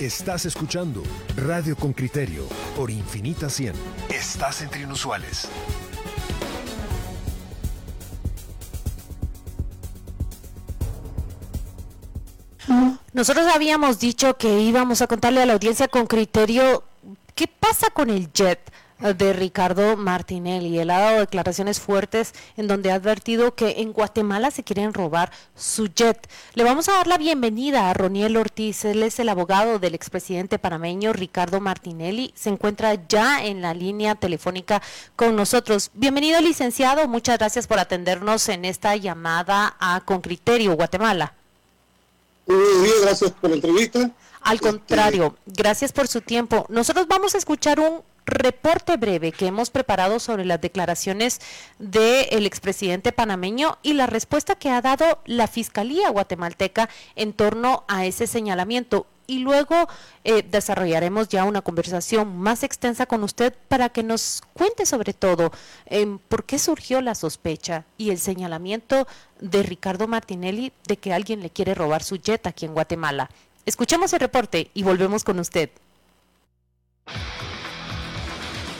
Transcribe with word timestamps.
Estás 0.00 0.46
escuchando 0.46 1.02
Radio 1.34 1.74
con 1.74 1.92
Criterio 1.92 2.44
por 2.76 2.88
Infinita 2.88 3.50
100. 3.50 3.74
Estás 4.08 4.62
entre 4.62 4.82
inusuales. 4.82 5.48
Nosotros 13.12 13.48
habíamos 13.52 13.98
dicho 13.98 14.36
que 14.36 14.60
íbamos 14.60 15.02
a 15.02 15.08
contarle 15.08 15.42
a 15.42 15.46
la 15.46 15.54
audiencia 15.54 15.88
con 15.88 16.06
criterio 16.06 16.84
qué 17.34 17.48
pasa 17.48 17.90
con 17.90 18.08
el 18.08 18.32
jet 18.32 18.60
de 19.00 19.32
Ricardo 19.32 19.96
Martinelli. 19.96 20.78
Él 20.78 20.90
ha 20.90 20.98
dado 20.98 21.20
declaraciones 21.20 21.80
fuertes 21.80 22.34
en 22.56 22.66
donde 22.66 22.90
ha 22.90 22.96
advertido 22.96 23.54
que 23.54 23.76
en 23.78 23.92
Guatemala 23.92 24.50
se 24.50 24.64
quieren 24.64 24.92
robar 24.92 25.30
su 25.56 25.86
jet. 25.86 26.28
Le 26.54 26.64
vamos 26.64 26.88
a 26.88 26.92
dar 26.92 27.06
la 27.06 27.18
bienvenida 27.18 27.88
a 27.88 27.94
Roniel 27.94 28.36
Ortiz. 28.36 28.84
Él 28.84 29.02
es 29.02 29.18
el 29.20 29.28
abogado 29.28 29.78
del 29.78 29.94
expresidente 29.94 30.58
panameño 30.58 31.12
Ricardo 31.12 31.60
Martinelli. 31.60 32.32
Se 32.34 32.50
encuentra 32.50 32.94
ya 33.08 33.44
en 33.44 33.62
la 33.62 33.72
línea 33.74 34.14
telefónica 34.16 34.82
con 35.14 35.36
nosotros. 35.36 35.90
Bienvenido, 35.94 36.40
licenciado. 36.40 37.06
Muchas 37.06 37.38
gracias 37.38 37.66
por 37.66 37.78
atendernos 37.78 38.48
en 38.48 38.64
esta 38.64 38.96
llamada 38.96 39.76
a 39.78 40.00
Con 40.04 40.20
Criterio, 40.20 40.74
Guatemala. 40.74 41.34
Muy 42.46 42.56
bien, 42.82 42.94
gracias 43.02 43.30
por 43.30 43.50
la 43.50 43.56
entrevista. 43.56 44.10
Al 44.40 44.56
Este, 44.56 44.68
contrario, 44.68 45.36
gracias 45.46 45.92
por 45.92 46.08
su 46.08 46.20
tiempo. 46.20 46.64
Nosotros 46.68 47.06
vamos 47.06 47.34
a 47.34 47.38
escuchar 47.38 47.78
un 47.80 48.02
reporte 48.28 48.96
breve 48.96 49.32
que 49.32 49.46
hemos 49.46 49.70
preparado 49.70 50.20
sobre 50.20 50.44
las 50.44 50.60
declaraciones 50.60 51.40
del 51.78 52.46
expresidente 52.46 53.12
panameño 53.12 53.78
y 53.82 53.94
la 53.94 54.06
respuesta 54.06 54.54
que 54.54 54.70
ha 54.70 54.80
dado 54.80 55.20
la 55.24 55.48
Fiscalía 55.48 56.10
guatemalteca 56.10 56.88
en 57.16 57.32
torno 57.32 57.84
a 57.88 58.06
ese 58.06 58.26
señalamiento. 58.26 59.06
Y 59.26 59.40
luego 59.40 59.88
eh, 60.24 60.42
desarrollaremos 60.42 61.28
ya 61.28 61.44
una 61.44 61.60
conversación 61.60 62.38
más 62.38 62.62
extensa 62.62 63.04
con 63.04 63.22
usted 63.22 63.54
para 63.68 63.90
que 63.90 64.02
nos 64.02 64.42
cuente 64.54 64.86
sobre 64.86 65.12
todo 65.12 65.52
em, 65.84 66.18
por 66.18 66.44
qué 66.44 66.58
surgió 66.58 67.02
la 67.02 67.14
sospecha 67.14 67.84
y 67.98 68.08
el 68.08 68.18
señalamiento 68.18 69.06
de 69.38 69.62
Ricardo 69.62 70.08
Martinelli 70.08 70.72
de 70.86 70.96
que 70.96 71.12
alguien 71.12 71.40
le 71.40 71.50
quiere 71.50 71.74
robar 71.74 72.02
su 72.02 72.16
jet 72.16 72.46
aquí 72.46 72.64
en 72.64 72.72
Guatemala. 72.72 73.28
Escuchemos 73.66 74.14
el 74.14 74.20
reporte 74.20 74.70
y 74.72 74.82
volvemos 74.82 75.24
con 75.24 75.38
usted. 75.40 75.68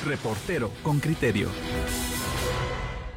Reportero 0.05 0.71
con 0.83 1.01
criterio. 1.01 1.49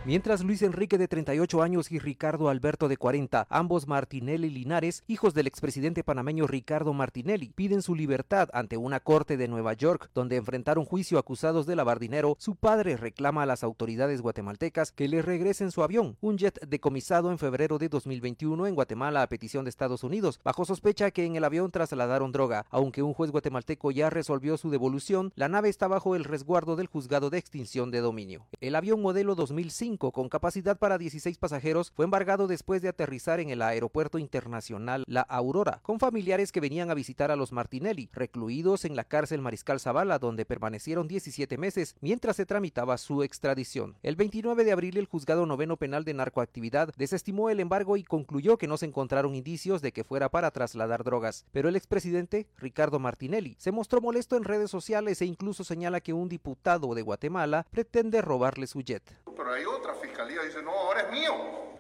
Mientras 0.03 0.44
Luis 0.44 0.63
Enrique 0.63 0.97
de 0.97 1.07
38 1.07 1.61
años 1.61 1.91
y 1.91 1.99
Ricardo 1.99 2.49
Alberto 2.49 2.88
de 2.88 2.97
40, 2.97 3.45
ambos 3.52 3.88
Martinelli 3.88 4.49
Linares, 4.49 5.03
hijos 5.05 5.35
del 5.35 5.45
expresidente 5.45 6.03
panameño 6.03 6.47
Ricardo 6.47 6.91
Martinelli, 6.91 7.52
piden 7.53 7.83
su 7.83 7.94
libertad 7.94 8.49
ante 8.52 8.77
una 8.77 8.99
corte 8.99 9.38
de 9.38 9.47
Nueva 9.47 9.73
York, 9.73 10.09
donde 10.16 10.38
enfrentaron 10.38 10.85
juicio 10.85 11.19
acusados 11.19 11.67
de 11.67 11.75
lavar 11.75 11.99
dinero, 11.99 12.35
su 12.39 12.55
padre 12.55 12.97
reclama 12.97 13.44
a 13.44 13.45
las 13.45 13.63
autoridades 13.63 14.23
guatemaltecas 14.23 14.91
que 14.91 15.07
le 15.07 15.22
regresen 15.22 15.69
su 15.69 15.83
avión, 15.83 16.17
un 16.19 16.39
jet 16.39 16.59
decomisado 16.66 17.29
en 17.29 17.38
febrero 17.38 17.77
de 17.77 17.88
2021 17.88 18.66
en 18.66 18.73
Guatemala 18.73 19.22
a 19.22 19.29
petición 19.29 19.66
de 19.66 19.69
Estados 19.69 20.03
Unidos, 20.03 20.39
bajo 20.44 20.66
sospecha 20.66 21.11
que 21.11 21.25
en 21.25 21.35
el 21.35 21.44
avión 21.44 21.69
trasladaron 21.69 22.31
droga. 22.31 22.66
Aunque 22.72 23.03
un 23.03 23.13
juez 23.13 23.29
guatemalteco 23.29 23.91
ya 23.91 24.09
resolvió 24.09 24.57
su 24.57 24.72
devolución, 24.72 25.31
la 25.35 25.47
nave 25.47 25.69
está 25.69 25.88
bajo 25.88 26.16
el 26.16 26.23
resguardo 26.23 26.75
del 26.75 26.88
juzgado 26.88 27.29
de 27.29 27.38
extinción 27.38 27.91
de 27.91 27.99
dominio. 27.99 28.47
El 28.61 28.73
avión 28.73 28.99
modelo 28.99 29.35
2005 29.35 29.91
con 29.97 30.30
capacidad 30.30 30.78
para 30.78 30.97
16 30.97 31.38
pasajeros 31.38 31.92
fue 31.95 32.06
embargado 32.06 32.47
después 32.47 32.81
de 32.81 32.89
aterrizar 32.89 33.39
en 33.39 33.50
el 33.50 33.61
aeropuerto 33.61 34.17
internacional 34.17 35.03
La 35.08 35.22
Aurora, 35.22 35.80
con 35.84 36.00
familiares 36.00 36.52
que 36.52 36.59
venían 36.59 36.89
a 36.89 36.94
visitar 36.94 37.31
a 37.31 37.36
los 37.36 37.52
Martinelli, 37.52 38.09
recluidos 38.14 38.86
en 38.86 38.95
la 38.95 39.03
cárcel 39.03 39.42
Mariscal 39.42 39.80
Zavala, 39.80 40.19
donde 40.19 40.45
permanecieron 40.45 41.08
17 41.08 41.58
meses 41.58 41.95
mientras 42.02 42.36
se 42.36 42.45
tramitaba 42.45 42.97
su 42.97 43.23
extradición. 43.23 43.97
El 44.01 44.16
29 44.16 44.63
de 44.63 44.72
abril 44.72 44.97
el 44.97 45.06
juzgado 45.06 45.46
noveno 45.46 45.78
penal 45.78 46.06
de 46.06 46.13
narcoactividad 46.13 46.94
desestimó 46.97 47.50
el 47.50 47.59
embargo 47.59 47.97
y 47.97 48.03
concluyó 48.03 48.57
que 48.57 48.68
no 48.68 48.78
se 48.78 48.85
encontraron 48.85 49.35
indicios 49.35 49.81
de 49.81 49.91
que 49.91 50.03
fuera 50.03 50.30
para 50.30 50.51
trasladar 50.51 51.03
drogas, 51.03 51.46
pero 51.51 51.69
el 51.69 51.75
expresidente 51.75 52.47
Ricardo 52.57 53.00
Martinelli 53.00 53.56
se 53.59 53.72
mostró 53.72 54.01
molesto 54.01 54.38
en 54.38 54.44
redes 54.44 54.72
sociales 54.72 55.22
e 55.22 55.25
incluso 55.25 55.63
señala 55.63 56.01
que 56.01 56.13
un 56.13 56.30
diputado 56.30 56.94
de 56.96 57.01
Guatemala 57.01 57.66
pretende 57.72 58.22
robarle 58.22 58.68
su 58.68 58.81
jet. 58.81 59.03
Otra 59.81 59.96
fiscalía, 59.96 60.42
dice, 60.44 60.62
no, 60.62 60.72
ahora 60.72 61.02
es 61.02 61.12
mío. 61.12 61.34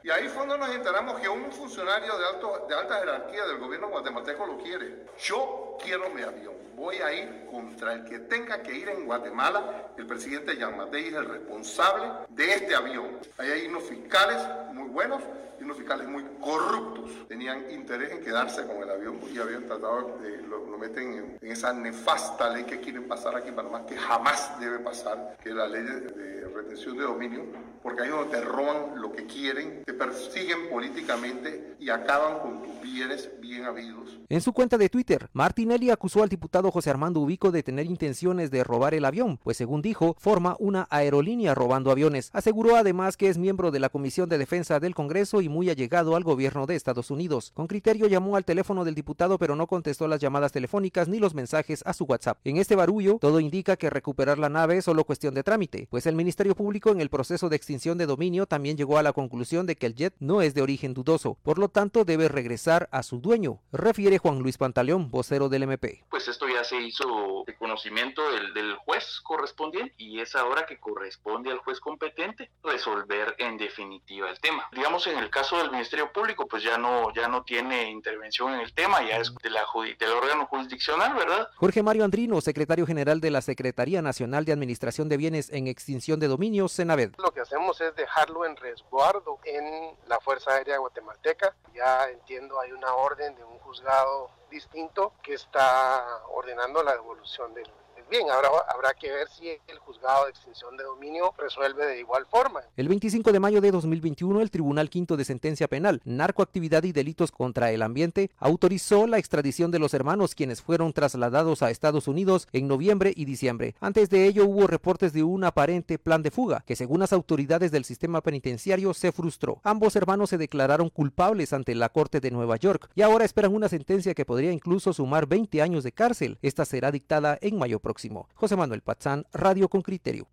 Y 0.03 0.09
ahí 0.09 0.27
fue 0.27 0.45
donde 0.47 0.57
nos 0.57 0.75
enteramos 0.75 1.19
que 1.19 1.29
un 1.29 1.51
funcionario 1.51 2.17
de, 2.17 2.25
alto, 2.25 2.65
de 2.67 2.75
alta 2.75 2.99
jerarquía 2.99 3.45
del 3.45 3.59
gobierno 3.59 3.89
guatemalteco 3.89 4.45
lo 4.47 4.57
quiere. 4.57 5.05
Yo 5.19 5.70
quiero 5.83 6.09
mi 6.09 6.21
avión. 6.21 6.53
Voy 6.75 6.95
a 6.97 7.13
ir 7.13 7.45
contra 7.51 7.93
el 7.93 8.05
que 8.05 8.19
tenga 8.19 8.61
que 8.61 8.75
ir 8.75 8.89
en 8.89 9.05
Guatemala. 9.05 9.91
El 9.97 10.07
presidente 10.07 10.57
Yamatei 10.57 11.07
es 11.07 11.13
el 11.13 11.25
responsable 11.25 12.05
de 12.29 12.53
este 12.53 12.75
avión. 12.75 13.07
Ahí 13.37 13.51
hay 13.51 13.67
unos 13.67 13.83
fiscales 13.83 14.37
muy 14.73 14.89
buenos 14.89 15.21
y 15.59 15.63
unos 15.63 15.77
fiscales 15.77 16.07
muy 16.07 16.23
corruptos. 16.39 17.27
Tenían 17.27 17.69
interés 17.69 18.11
en 18.11 18.23
quedarse 18.23 18.65
con 18.65 18.77
el 18.77 18.89
avión 18.89 19.19
y 19.31 19.37
habían 19.37 19.65
tratado 19.65 20.17
de, 20.21 20.41
lo, 20.41 20.65
lo 20.65 20.77
meten 20.77 21.13
en, 21.13 21.37
en, 21.39 21.51
esa 21.51 21.71
nefasta 21.71 22.49
ley 22.49 22.63
que 22.63 22.79
quieren 22.79 23.07
pasar 23.07 23.35
aquí 23.35 23.49
en 23.49 23.55
Panamá, 23.55 23.85
que 23.85 23.95
jamás 23.95 24.59
debe 24.59 24.79
pasar, 24.79 25.37
que 25.43 25.49
es 25.49 25.55
la 25.55 25.67
ley 25.67 25.83
de, 25.83 25.99
de 25.99 26.47
retención 26.47 26.97
de 26.97 27.03
dominio, 27.03 27.45
porque 27.83 28.01
ahí 28.01 28.09
es 28.09 28.15
donde 28.15 28.37
te 28.37 28.43
roban 28.43 28.99
lo 28.99 29.11
que 29.11 29.25
quieren, 29.25 29.83
te 29.83 29.93
persiguen 29.93 30.69
políticamente 30.69 31.75
y 31.79 31.89
acaban 31.89 32.39
con 32.39 32.63
tus 32.63 32.81
bienes 32.81 33.29
bien 33.39 33.65
habidos. 33.65 34.19
En 34.29 34.41
su 34.41 34.53
cuenta 34.53 34.77
de 34.77 34.89
Twitter, 34.89 35.29
Martinelli 35.71 35.91
acusó 35.93 36.21
al 36.21 36.27
diputado 36.27 36.69
José 36.69 36.89
Armando 36.89 37.21
Ubico 37.21 37.49
de 37.49 37.63
tener 37.63 37.85
intenciones 37.85 38.51
de 38.51 38.61
robar 38.61 38.93
el 38.93 39.05
avión, 39.05 39.39
pues 39.41 39.55
según 39.55 39.81
dijo, 39.81 40.17
forma 40.19 40.57
una 40.59 40.85
aerolínea 40.89 41.55
robando 41.55 41.91
aviones. 41.91 42.29
Aseguró 42.33 42.75
además 42.75 43.15
que 43.15 43.29
es 43.29 43.37
miembro 43.37 43.71
de 43.71 43.79
la 43.79 43.87
Comisión 43.87 44.27
de 44.27 44.37
Defensa 44.37 44.81
del 44.81 44.93
Congreso 44.93 45.39
y 45.39 45.47
muy 45.47 45.69
allegado 45.69 46.17
al 46.17 46.25
gobierno 46.25 46.65
de 46.65 46.75
Estados 46.75 47.09
Unidos. 47.09 47.53
Con 47.53 47.67
criterio 47.67 48.07
llamó 48.07 48.35
al 48.35 48.43
teléfono 48.43 48.83
del 48.83 48.95
diputado 48.95 49.37
pero 49.37 49.55
no 49.55 49.65
contestó 49.65 50.09
las 50.09 50.19
llamadas 50.19 50.51
telefónicas 50.51 51.07
ni 51.07 51.19
los 51.19 51.33
mensajes 51.33 51.83
a 51.85 51.93
su 51.93 52.03
WhatsApp. 52.03 52.39
En 52.43 52.57
este 52.57 52.75
barullo, 52.75 53.17
todo 53.21 53.39
indica 53.39 53.77
que 53.77 53.89
recuperar 53.89 54.39
la 54.39 54.49
nave 54.49 54.75
es 54.75 54.83
solo 54.83 55.05
cuestión 55.05 55.33
de 55.33 55.43
trámite, 55.43 55.87
pues 55.89 56.05
el 56.05 56.17
Ministerio 56.17 56.53
Público 56.53 56.89
en 56.89 56.99
el 56.99 57.09
proceso 57.09 57.47
de 57.47 57.55
extinción 57.55 57.97
de 57.97 58.07
dominio 58.07 58.45
también 58.45 58.75
llegó 58.75 58.97
a 58.97 59.03
la 59.03 59.13
conclusión 59.13 59.65
de 59.65 59.77
que 59.77 59.85
el 59.85 59.95
jet 59.95 60.15
no 60.19 60.41
es 60.41 60.53
de 60.53 60.63
origen 60.63 60.93
dudoso, 60.93 61.37
por 61.43 61.57
lo 61.57 61.69
tanto 61.69 62.03
debe 62.03 62.27
regresar 62.27 62.89
a 62.91 63.03
su 63.03 63.21
dueño, 63.21 63.61
refiere 63.71 64.17
Juan 64.17 64.39
Luis 64.39 64.57
Pantaleón, 64.57 65.09
vocero 65.09 65.47
del 65.47 65.60
MP. 65.63 66.03
Pues 66.09 66.27
esto 66.27 66.47
ya 66.47 66.63
se 66.63 66.77
hizo 66.77 67.43
de 67.45 67.55
conocimiento 67.55 68.31
del, 68.31 68.53
del 68.53 68.75
juez 68.77 69.21
correspondiente 69.23 69.93
y 69.97 70.19
es 70.19 70.35
ahora 70.35 70.65
que 70.65 70.79
corresponde 70.79 71.51
al 71.51 71.59
juez 71.59 71.79
competente 71.79 72.51
resolver 72.63 73.35
en 73.37 73.57
definitiva 73.57 74.29
el 74.29 74.39
tema. 74.39 74.67
Digamos 74.71 75.07
en 75.07 75.17
el 75.17 75.29
caso 75.29 75.57
del 75.57 75.71
Ministerio 75.71 76.11
Público, 76.11 76.47
pues 76.47 76.63
ya 76.63 76.77
no, 76.77 77.13
ya 77.13 77.27
no 77.27 77.43
tiene 77.43 77.89
intervención 77.89 78.53
en 78.53 78.61
el 78.61 78.73
tema, 78.73 79.01
ya 79.01 79.17
es 79.17 79.33
de 79.35 79.49
la, 79.49 79.63
del 79.99 80.11
órgano 80.11 80.45
jurisdiccional, 80.47 81.15
¿verdad? 81.15 81.49
Jorge 81.55 81.83
Mario 81.83 82.03
Andrino, 82.03 82.41
secretario 82.41 82.85
general 82.85 83.21
de 83.21 83.31
la 83.31 83.41
Secretaría 83.41 84.01
Nacional 84.01 84.45
de 84.45 84.51
Administración 84.51 85.09
de 85.09 85.17
Bienes 85.17 85.51
en 85.51 85.67
Extinción 85.67 86.19
de 86.19 86.27
Dominio, 86.27 86.67
Senaved. 86.67 87.13
Lo 87.17 87.31
que 87.31 87.41
hacemos 87.41 87.79
es 87.81 87.95
dejarlo 87.95 88.45
en 88.45 88.55
resguardo 88.55 89.39
en 89.45 89.95
la 90.07 90.19
Fuerza 90.19 90.51
Aérea 90.51 90.77
Guatemalteca. 90.77 91.55
Ya 91.73 92.09
entiendo, 92.09 92.59
hay 92.59 92.71
una 92.71 92.93
orden 92.93 93.35
de 93.35 93.43
un 93.43 93.57
juzgado 93.59 94.29
distinto 94.51 95.13
que 95.23 95.33
está 95.33 96.21
ordenando 96.29 96.83
la 96.83 96.91
devolución 96.91 97.53
del, 97.55 97.67
bien, 98.11 98.29
habrá, 98.29 98.49
habrá 98.67 98.93
que 98.93 99.09
ver 99.09 99.27
si 99.29 99.47
el 99.67 99.79
juzgado 99.79 100.25
de 100.25 100.31
extinción 100.31 100.75
de 100.75 100.83
dominio 100.83 101.33
resuelve 101.37 101.85
de 101.85 101.99
igual 101.99 102.25
forma. 102.29 102.59
El 102.75 102.89
25 102.89 103.31
de 103.31 103.39
mayo 103.39 103.61
de 103.61 103.71
2021, 103.71 104.41
el 104.41 104.51
Tribunal 104.51 104.89
Quinto 104.89 105.15
de 105.15 105.23
Sentencia 105.23 105.69
Penal, 105.69 106.01
Narcoactividad 106.03 106.83
y 106.83 106.91
Delitos 106.91 107.31
contra 107.31 107.71
el 107.71 107.81
Ambiente, 107.81 108.29
autorizó 108.37 109.07
la 109.07 109.17
extradición 109.17 109.71
de 109.71 109.79
los 109.79 109.93
hermanos 109.93 110.35
quienes 110.35 110.61
fueron 110.61 110.91
trasladados 110.91 111.63
a 111.63 111.71
Estados 111.71 112.09
Unidos 112.09 112.49
en 112.51 112.67
noviembre 112.67 113.13
y 113.15 113.23
diciembre. 113.23 113.75
Antes 113.79 114.09
de 114.09 114.27
ello 114.27 114.45
hubo 114.45 114.67
reportes 114.67 115.13
de 115.13 115.23
un 115.23 115.45
aparente 115.45 115.97
plan 115.97 116.21
de 116.21 116.31
fuga, 116.31 116.63
que 116.67 116.75
según 116.75 116.99
las 116.99 117.13
autoridades 117.13 117.71
del 117.71 117.85
sistema 117.85 118.19
penitenciario 118.21 118.93
se 118.93 119.13
frustró. 119.13 119.61
Ambos 119.63 119.95
hermanos 119.95 120.29
se 120.29 120.37
declararon 120.37 120.89
culpables 120.89 121.53
ante 121.53 121.75
la 121.75 121.87
Corte 121.87 122.19
de 122.19 122.31
Nueva 122.31 122.57
York 122.57 122.89
y 122.93 123.03
ahora 123.03 123.23
esperan 123.23 123.55
una 123.55 123.69
sentencia 123.69 124.13
que 124.13 124.25
podría 124.25 124.51
incluso 124.51 124.91
sumar 124.91 125.27
20 125.27 125.61
años 125.61 125.85
de 125.85 125.93
cárcel. 125.93 126.37
Esta 126.41 126.65
será 126.65 126.91
dictada 126.91 127.37
en 127.41 127.57
mayo 127.57 127.79
próximo. 127.79 128.00
José 128.35 128.55
Manuel 128.55 128.81
Pazán, 128.81 129.25
Radio 129.33 129.67
con 129.67 129.81
Criterio. 129.81 130.27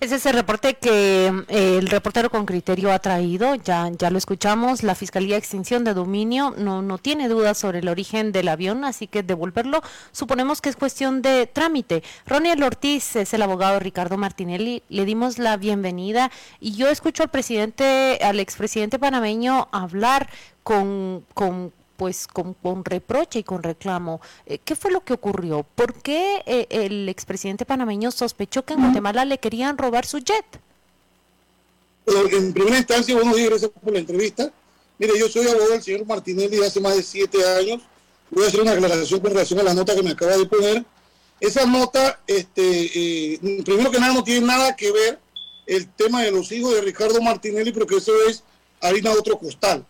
Ese 0.00 0.14
es 0.14 0.24
el 0.24 0.32
reporte 0.32 0.74
que 0.74 1.26
eh, 1.48 1.76
el 1.78 1.90
reportero 1.90 2.30
con 2.30 2.46
criterio 2.46 2.90
ha 2.90 2.98
traído, 3.00 3.54
ya, 3.56 3.90
ya 3.90 4.08
lo 4.08 4.16
escuchamos, 4.16 4.82
la 4.82 4.94
Fiscalía 4.94 5.36
Extinción 5.36 5.84
de 5.84 5.92
Dominio 5.92 6.54
no, 6.56 6.80
no 6.80 6.96
tiene 6.96 7.28
dudas 7.28 7.58
sobre 7.58 7.80
el 7.80 7.88
origen 7.88 8.32
del 8.32 8.48
avión, 8.48 8.86
así 8.86 9.06
que 9.06 9.22
devolverlo 9.22 9.82
suponemos 10.10 10.62
que 10.62 10.70
es 10.70 10.76
cuestión 10.76 11.20
de 11.20 11.46
trámite. 11.46 12.02
Ronnie 12.24 12.54
Ortiz 12.64 13.14
es 13.14 13.34
el 13.34 13.42
abogado 13.42 13.78
Ricardo 13.78 14.16
Martinelli, 14.16 14.82
le 14.88 15.04
dimos 15.04 15.38
la 15.38 15.58
bienvenida 15.58 16.30
y 16.60 16.72
yo 16.72 16.88
escucho 16.88 17.22
al 17.22 17.28
presidente, 17.28 18.20
al 18.22 18.40
expresidente 18.40 18.98
panameño 18.98 19.68
hablar 19.70 20.30
con, 20.62 21.26
con 21.34 21.74
pues 22.00 22.26
con, 22.26 22.56
reproche 22.82 23.40
y 23.40 23.42
con 23.42 23.62
reclamo. 23.62 24.22
Eh, 24.46 24.58
¿Qué 24.64 24.74
fue 24.74 24.90
lo 24.90 25.04
que 25.04 25.12
ocurrió? 25.12 25.66
¿Por 25.74 25.92
qué 25.92 26.42
eh, 26.46 26.66
el 26.70 27.10
expresidente 27.10 27.66
panameño 27.66 28.10
sospechó 28.10 28.64
que 28.64 28.72
en 28.72 28.80
Guatemala 28.80 29.26
le 29.26 29.36
querían 29.36 29.76
robar 29.76 30.06
su 30.06 30.16
jet? 30.20 30.46
En 32.06 32.54
primera 32.54 32.78
instancia, 32.78 33.14
buenos 33.14 33.36
días, 33.36 33.50
gracias 33.50 33.70
por 33.84 33.92
la 33.92 33.98
entrevista. 33.98 34.50
Mire, 34.98 35.18
yo 35.18 35.28
soy 35.28 35.46
abogado 35.46 35.72
del 35.72 35.82
señor 35.82 36.06
Martinelli 36.06 36.62
hace 36.62 36.80
más 36.80 36.96
de 36.96 37.02
siete 37.02 37.46
años. 37.46 37.82
Voy 38.30 38.44
a 38.44 38.48
hacer 38.48 38.62
una 38.62 38.72
aclaración 38.72 39.20
con 39.20 39.32
relación 39.32 39.60
a 39.60 39.62
la 39.64 39.74
nota 39.74 39.94
que 39.94 40.02
me 40.02 40.12
acaba 40.12 40.38
de 40.38 40.46
poner. 40.46 40.82
Esa 41.38 41.66
nota, 41.66 42.18
este, 42.26 43.34
eh, 43.34 43.62
primero 43.62 43.90
que 43.90 44.00
nada, 44.00 44.14
no 44.14 44.24
tiene 44.24 44.46
nada 44.46 44.74
que 44.74 44.90
ver 44.90 45.18
el 45.66 45.86
tema 45.86 46.22
de 46.22 46.30
los 46.30 46.50
hijos 46.50 46.74
de 46.74 46.80
Ricardo 46.80 47.20
Martinelli, 47.20 47.72
porque 47.72 47.96
eso 47.96 48.12
es 48.26 48.42
harina 48.80 49.10
de 49.10 49.18
otro 49.18 49.38
costal. 49.38 49.84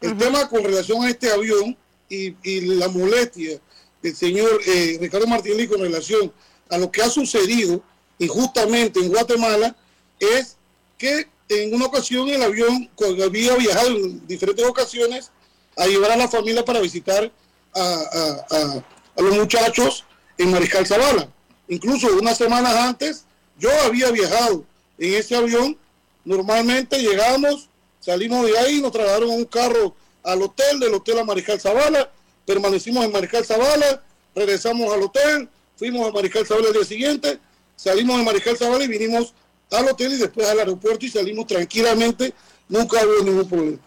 El 0.00 0.16
tema 0.16 0.48
con 0.48 0.62
relación 0.62 1.02
a 1.02 1.10
este 1.10 1.30
avión 1.30 1.76
y, 2.08 2.60
la 2.76 2.88
molestia 2.88 3.60
del 4.02 4.14
señor 4.14 4.60
eh, 4.66 4.96
Ricardo 5.00 5.26
Martinelli 5.26 5.66
con 5.66 5.80
relación 5.80 6.32
a 6.70 6.78
lo 6.78 6.90
que 6.90 7.02
ha 7.02 7.10
sucedido 7.10 7.82
injustamente 8.18 9.00
en 9.00 9.08
Guatemala 9.08 9.74
es 10.18 10.56
que 10.96 11.28
en 11.48 11.74
una 11.74 11.86
ocasión 11.86 12.28
el 12.28 12.42
avión 12.42 12.88
había 13.24 13.56
viajado 13.56 13.88
en 13.88 14.26
diferentes 14.26 14.64
ocasiones 14.64 15.30
a 15.76 15.86
llevar 15.86 16.12
a 16.12 16.16
la 16.16 16.28
familia 16.28 16.64
para 16.64 16.80
visitar 16.80 17.30
a, 17.74 18.82
a 19.16 19.22
los 19.22 19.36
muchachos 19.36 20.04
en 20.36 20.50
Mariscal 20.50 20.86
Zavala. 20.86 21.28
Incluso 21.68 22.08
unas 22.16 22.38
semanas 22.38 22.74
antes 22.74 23.24
yo 23.58 23.70
había 23.84 24.10
viajado 24.10 24.64
en 24.98 25.14
ese 25.14 25.36
avión. 25.36 25.76
Normalmente 26.24 26.98
llegamos, 26.98 27.68
salimos 28.00 28.46
de 28.46 28.58
ahí, 28.58 28.80
nos 28.80 28.92
trasladaron 28.92 29.30
un 29.30 29.44
carro 29.44 29.94
al 30.22 30.42
hotel, 30.42 30.80
del 30.80 30.94
hotel 30.94 31.18
a 31.18 31.24
Mariscal 31.24 31.60
Zavala, 31.60 32.10
permanecimos 32.46 33.04
en 33.04 33.12
Mariscal 33.12 33.44
Zavala, 33.44 34.02
regresamos 34.34 34.92
al 34.92 35.02
hotel, 35.02 35.48
fuimos 35.76 36.08
a 36.08 36.12
Mariscal 36.12 36.46
Zavala 36.46 36.68
el 36.68 36.74
día 36.74 36.84
siguiente, 36.84 37.38
salimos 37.76 38.18
de 38.18 38.24
Mariscal 38.24 38.56
Zavala 38.56 38.84
y 38.84 38.88
vinimos 38.88 39.34
al 39.70 39.88
hotel 39.88 40.12
y 40.12 40.16
después 40.16 40.46
al 40.48 40.58
aeropuerto 40.58 41.04
y 41.06 41.10
salimos 41.10 41.46
tranquilamente, 41.46 42.32
nunca 42.68 43.04
hubo 43.04 43.24
ningún 43.24 43.48
problema. 43.48 43.78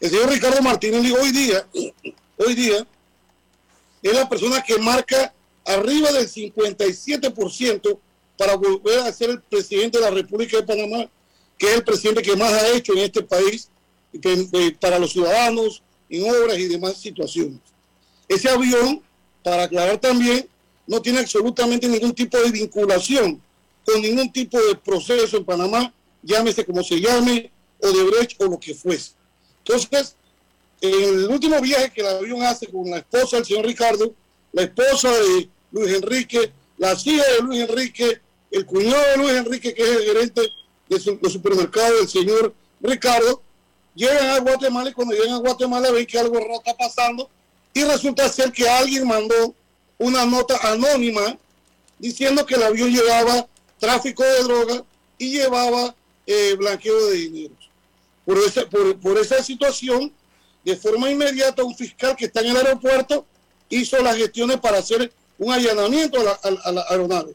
El 0.00 0.10
señor 0.10 0.30
Ricardo 0.30 0.62
Martínez 0.62 1.12
hoy 1.12 1.32
día, 1.32 1.66
hoy 2.36 2.54
día, 2.54 2.86
es 4.02 4.12
la 4.14 4.28
persona 4.28 4.62
que 4.62 4.78
marca 4.78 5.34
arriba 5.64 6.12
del 6.12 6.28
57% 6.28 7.98
para 8.36 8.54
volver 8.54 9.00
a 9.00 9.12
ser 9.12 9.30
el 9.30 9.42
presidente 9.42 9.98
de 9.98 10.04
la 10.04 10.10
República 10.10 10.56
de 10.56 10.62
Panamá, 10.62 11.10
que 11.58 11.66
es 11.66 11.74
el 11.74 11.84
presidente 11.84 12.22
que 12.22 12.36
más 12.36 12.52
ha 12.52 12.68
hecho 12.68 12.92
en 12.92 13.00
este 13.00 13.22
país 13.22 13.68
eh, 14.12 14.76
para 14.80 14.98
los 14.98 15.12
ciudadanos, 15.12 15.82
en 16.08 16.30
obras 16.30 16.58
y 16.58 16.68
demás 16.68 16.96
situaciones. 16.96 17.58
Ese 18.28 18.48
avión, 18.48 19.02
para 19.42 19.64
aclarar 19.64 19.98
también, 19.98 20.48
no 20.86 21.02
tiene 21.02 21.18
absolutamente 21.20 21.88
ningún 21.88 22.14
tipo 22.14 22.38
de 22.38 22.50
vinculación 22.50 23.42
con 23.84 24.02
ningún 24.02 24.30
tipo 24.30 24.58
de 24.60 24.74
proceso 24.74 25.38
en 25.38 25.44
Panamá, 25.44 25.92
llámese 26.22 26.64
como 26.64 26.82
se 26.82 27.00
llame, 27.00 27.50
o 27.80 27.88
de 27.90 28.04
brecha 28.04 28.36
o 28.40 28.44
lo 28.44 28.58
que 28.58 28.74
fuese. 28.74 29.12
Entonces, 29.58 30.14
en 30.80 31.02
el 31.02 31.28
último 31.28 31.60
viaje 31.60 31.90
que 31.90 32.02
el 32.02 32.08
avión 32.08 32.42
hace 32.42 32.66
con 32.66 32.90
la 32.90 32.98
esposa 32.98 33.36
del 33.36 33.46
señor 33.46 33.66
Ricardo, 33.66 34.14
la 34.52 34.62
esposa 34.62 35.10
de 35.10 35.48
Luis 35.72 35.94
Enrique, 35.94 36.52
la 36.76 36.92
hija 36.92 37.24
de 37.24 37.42
Luis 37.42 37.60
Enrique, 37.68 38.20
el 38.50 38.66
cuñado 38.66 39.02
de 39.10 39.16
Luis 39.16 39.32
Enrique, 39.32 39.74
que 39.74 39.82
es 39.82 39.88
el 39.88 40.02
gerente 40.04 40.42
de, 40.88 41.00
su, 41.00 41.18
supermercado 41.28 41.96
del 41.96 42.08
señor 42.08 42.54
Ricardo, 42.80 43.42
llegan 43.94 44.30
a 44.30 44.38
Guatemala 44.40 44.90
y 44.90 44.92
cuando 44.92 45.14
llegan 45.14 45.34
a 45.34 45.38
Guatemala 45.38 45.90
ven 45.90 46.06
que 46.06 46.18
algo 46.18 46.38
raro 46.38 46.56
está 46.58 46.76
pasando 46.76 47.28
y 47.74 47.84
resulta 47.84 48.28
ser 48.28 48.52
que 48.52 48.68
alguien 48.68 49.06
mandó 49.06 49.54
una 49.98 50.24
nota 50.24 50.56
anónima 50.70 51.36
diciendo 51.98 52.46
que 52.46 52.54
el 52.54 52.62
avión 52.62 52.90
llevaba 52.90 53.46
tráfico 53.78 54.22
de 54.22 54.42
droga 54.42 54.84
y 55.18 55.32
llevaba 55.32 55.94
eh, 56.26 56.54
blanqueo 56.56 57.06
de 57.06 57.16
dinero. 57.16 57.54
Por 58.24 58.38
esa, 58.38 58.66
por 58.68 59.18
esa 59.18 59.42
situación, 59.42 60.12
de 60.64 60.76
forma 60.76 61.10
inmediata, 61.10 61.64
un 61.64 61.74
fiscal 61.74 62.14
que 62.14 62.26
está 62.26 62.40
en 62.40 62.48
el 62.48 62.56
aeropuerto 62.58 63.24
hizo 63.70 64.02
las 64.02 64.16
gestiones 64.16 64.58
para 64.58 64.78
hacer 64.78 65.12
un 65.38 65.52
allanamiento 65.52 66.18
a 66.20 66.70
la, 66.72 66.84
aeronave. 66.90 67.34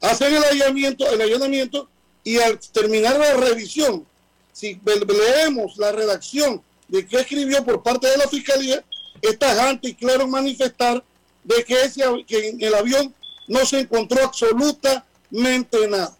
Hacen 0.00 0.34
el 0.34 0.44
allanamiento, 0.44 1.06
el 1.10 1.20
allanamiento 1.20 1.88
y 2.24 2.38
al 2.38 2.58
terminar 2.58 3.18
la 3.18 3.34
revisión, 3.34 4.06
si 4.52 4.78
leemos 4.84 5.76
la 5.76 5.92
redacción 5.92 6.62
de 6.88 7.06
qué 7.06 7.20
escribió 7.20 7.64
por 7.64 7.82
parte 7.82 8.08
de 8.08 8.16
la 8.16 8.28
fiscalía, 8.28 8.84
está 9.22 9.54
tajante 9.54 9.88
y 9.88 9.94
claro 9.94 10.26
manifestar 10.26 11.02
de 11.44 11.64
que, 11.64 11.82
ese, 11.82 12.02
que 12.26 12.48
en 12.48 12.62
el 12.62 12.74
avión 12.74 13.14
no 13.48 13.64
se 13.64 13.80
encontró 13.80 14.22
absolutamente 14.24 15.88
nada. 15.88 16.16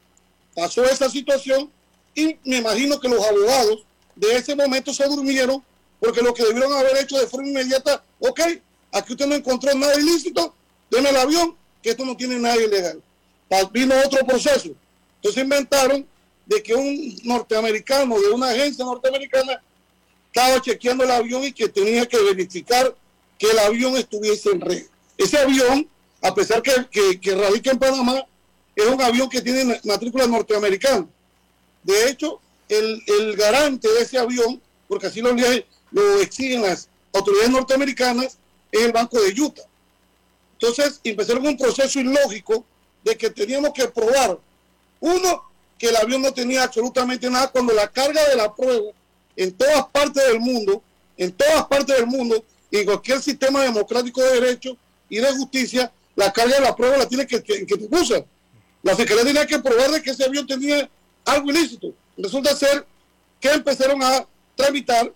Pasó 0.55 0.85
esa 0.85 1.09
situación 1.09 1.71
y 2.15 2.37
me 2.45 2.59
imagino 2.59 2.99
que 2.99 3.09
los 3.09 3.25
abogados 3.25 3.85
de 4.17 4.37
ese 4.37 4.55
momento 4.55 4.93
se 4.93 5.07
durmieron 5.07 5.63
porque 5.99 6.23
lo 6.23 6.33
que 6.33 6.45
debieron 6.45 6.73
haber 6.73 6.97
hecho 6.97 7.19
de 7.19 7.27
forma 7.27 7.49
inmediata, 7.49 8.03
ok, 8.21 8.41
aquí 8.91 9.13
usted 9.13 9.27
no 9.27 9.35
encontró 9.35 9.75
nada 9.75 9.95
ilícito, 10.01 10.55
en 10.91 11.07
el 11.07 11.17
avión, 11.17 11.57
que 11.83 11.91
esto 11.91 12.05
no 12.05 12.17
tiene 12.17 12.39
nada 12.39 12.57
ilegal. 12.57 13.01
Vino 13.73 13.95
otro 14.05 14.25
proceso. 14.27 14.71
Entonces 15.21 15.43
inventaron 15.43 16.07
de 16.47 16.63
que 16.63 16.75
un 16.75 17.17
norteamericano 17.25 18.19
de 18.19 18.31
una 18.31 18.49
agencia 18.49 18.85
norteamericana 18.85 19.63
estaba 20.27 20.61
chequeando 20.63 21.05
el 21.05 21.11
avión 21.11 21.45
y 21.45 21.53
que 21.53 21.69
tenía 21.69 22.07
que 22.07 22.19
verificar 22.23 22.95
que 23.39 23.51
el 23.51 23.59
avión 23.59 23.97
estuviese 23.97 24.51
en 24.51 24.61
red. 24.61 24.87
Ese 25.19 25.39
avión, 25.39 25.87
a 26.23 26.35
pesar 26.35 26.63
que, 26.63 27.19
que, 27.21 27.35
radica 27.35 27.71
en 27.71 27.79
Panamá, 27.79 28.25
es 28.75 28.87
un 28.87 29.01
avión 29.03 29.29
que 29.29 29.43
tiene 29.43 29.81
matrícula 29.85 30.27
norteamericana. 30.27 31.07
De 31.83 32.09
hecho, 32.09 32.41
el, 32.69 33.03
el 33.07 33.37
garante 33.37 33.89
de 33.89 34.01
ese 34.01 34.19
avión, 34.19 34.61
porque 34.89 35.09
así 35.09 35.21
lo, 35.21 35.35
lo 35.91 36.21
exigen 36.21 36.63
las 36.63 36.89
autoridades 37.13 37.51
norteamericanas, 37.51 38.39
es 38.73 38.81
el 38.83 38.93
Banco 38.93 39.21
de 39.21 39.39
Utah. 39.41 39.63
Entonces 40.55 41.01
empezaron 41.03 41.47
un 41.47 41.57
proceso 41.57 42.01
ilógico 42.01 42.65
de 43.03 43.17
que 43.17 43.31
teníamos 43.31 43.73
que 43.73 43.89
probar, 43.89 44.39
uno, 45.01 45.43
que 45.79 45.89
el 45.89 45.97
avión 45.97 46.23
no 46.23 46.33
tenía 46.33 46.65
absolutamente 46.65 47.29
nada 47.31 47.49
cuando 47.49 47.73
la 47.73 47.89
carga 47.89 48.29
de 48.29 48.37
la 48.37 48.55
prueba 48.55 48.93
en 49.37 49.53
todas 49.53 49.87
partes 49.87 50.27
del 50.27 50.41
mundo, 50.41 50.83
en 51.17 51.33
todas 51.33 51.67
partes 51.67 51.97
del 51.97 52.07
mundo, 52.07 52.45
en 52.71 52.85
cualquier 52.85 53.21
sistema 53.23 53.63
democrático 53.63 54.21
de 54.23 54.41
derecho 54.41 54.77
y 55.09 55.19
de 55.19 55.33
justicia, 55.33 55.91
la 56.15 56.33
carga 56.33 56.57
de 56.57 56.61
la 56.61 56.77
prueba 56.77 56.99
la 56.99 57.09
tiene 57.09 57.27
que, 57.27 57.43
que, 57.43 57.67
que. 57.67 57.89
La 58.83 58.97
Fiscalía 58.97 59.25
tenía 59.25 59.47
que 59.47 59.59
probar 59.59 59.91
de 59.91 60.03
que 60.03 60.11
ese 60.11 60.25
avión 60.25 60.47
tenía 60.47 60.89
algo 61.25 61.51
ilícito. 61.51 61.93
Resulta 62.17 62.55
ser 62.57 62.87
que 63.41 63.51
empezaron 63.51 64.03
a 64.03 64.27
tramitar 64.55 65.13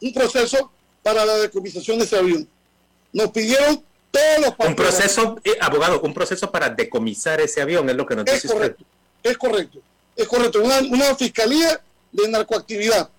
un 0.00 0.12
proceso 0.12 0.70
para 1.02 1.24
la 1.24 1.36
decomisación 1.36 1.98
de 1.98 2.04
ese 2.04 2.16
avión. 2.16 2.48
Nos 3.12 3.30
pidieron 3.30 3.82
un 4.58 4.74
proceso, 4.74 5.38
eh, 5.44 5.56
abogado, 5.60 6.00
un 6.00 6.14
proceso 6.14 6.50
para 6.50 6.70
decomisar 6.70 7.40
ese 7.40 7.60
avión, 7.60 7.88
es 7.90 7.96
lo 7.96 8.06
que 8.06 8.16
nos 8.16 8.24
dice 8.24 8.48
correcto, 8.48 8.84
Es 9.22 9.36
correcto, 9.36 9.78
es 10.14 10.28
correcto. 10.28 10.62
Una, 10.62 11.14
fiscalía 11.14 11.80
de 12.12 12.28
narcoactividad. 12.28 13.10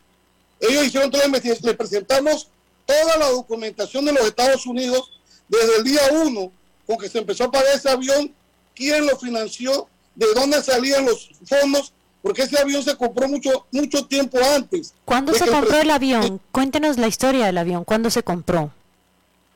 Ellos 0.60 0.86
hicieron 0.86 1.12
toda 1.12 1.24
la 1.24 1.28
investigación, 1.28 1.70
le 1.70 1.78
presentamos 1.78 2.50
toda 2.86 3.18
la 3.18 3.30
documentación 3.30 4.06
de 4.06 4.14
los 4.14 4.26
Estados 4.26 4.66
Unidos 4.66 5.12
desde 5.48 5.78
el 5.78 5.84
día 5.84 6.02
uno 6.12 6.52
con 6.86 6.98
que 6.98 7.10
se 7.10 7.20
empezó 7.20 7.46
a 7.46 7.52
pagar 7.52 7.76
ese 7.76 7.90
avión, 7.90 8.34
quién 8.74 9.06
lo 9.06 9.18
financió, 9.18 9.88
de 10.16 10.26
dónde 10.34 10.64
salían 10.64 11.06
los 11.06 11.30
fondos, 11.46 11.94
porque 12.22 12.44
ese 12.44 12.58
avión 12.60 12.82
se 12.82 12.96
compró 12.96 13.28
mucho, 13.28 13.68
mucho 13.72 14.06
tiempo 14.06 14.40
antes. 14.56 14.94
¿Cuándo 15.06 15.34
se 15.34 15.48
compró 15.48 15.80
el 15.80 15.92
avión? 15.92 16.42
Cuéntenos 16.52 16.98
la 16.98 17.08
historia 17.08 17.46
del 17.46 17.58
avión, 17.58 17.84
¿cuándo 17.84 18.10
se 18.10 18.24
compró? 18.24 18.72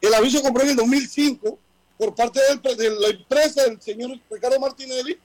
El 0.02 0.14
avión 0.14 0.32
se 0.32 0.42
compró 0.42 0.64
en 0.64 0.70
el 0.70 0.76
2005 0.76 1.58
por 1.98 2.16
parte 2.16 2.40
de 2.76 2.90
la 2.90 3.08
empresa 3.10 3.64
del 3.64 3.80
señor 3.80 4.20
Ricardo 4.30 4.60
Martinelli. 4.60 5.18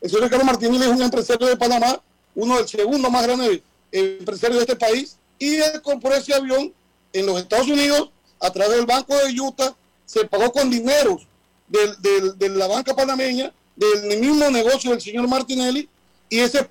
El 0.00 0.10
señor 0.10 0.24
Ricardo 0.24 0.44
Martinelli 0.44 0.84
es 0.84 0.90
un 0.90 1.02
empresario 1.02 1.46
de 1.46 1.56
Panamá, 1.56 2.02
uno 2.34 2.56
del 2.56 2.68
segundo 2.68 3.08
más 3.10 3.22
grande 3.22 3.62
empresario 3.92 4.56
de 4.56 4.62
este 4.62 4.74
país, 4.74 5.16
y 5.38 5.54
él 5.54 5.80
compró 5.82 6.12
ese 6.14 6.34
avión 6.34 6.74
en 7.12 7.26
los 7.26 7.40
Estados 7.40 7.68
Unidos 7.68 8.10
a 8.40 8.50
través 8.50 8.76
del 8.76 8.86
Banco 8.86 9.16
de 9.16 9.40
Utah, 9.40 9.74
se 10.04 10.24
pagó 10.24 10.50
con 10.50 10.68
dinero 10.68 11.20
de 11.68 12.48
la 12.48 12.66
banca 12.66 12.94
panameña, 12.94 13.52
del 13.76 14.18
mismo 14.18 14.50
negocio 14.50 14.90
del 14.90 15.00
señor 15.00 15.28
Martinelli, 15.28 15.88
y 16.28 16.40
ese 16.40 16.66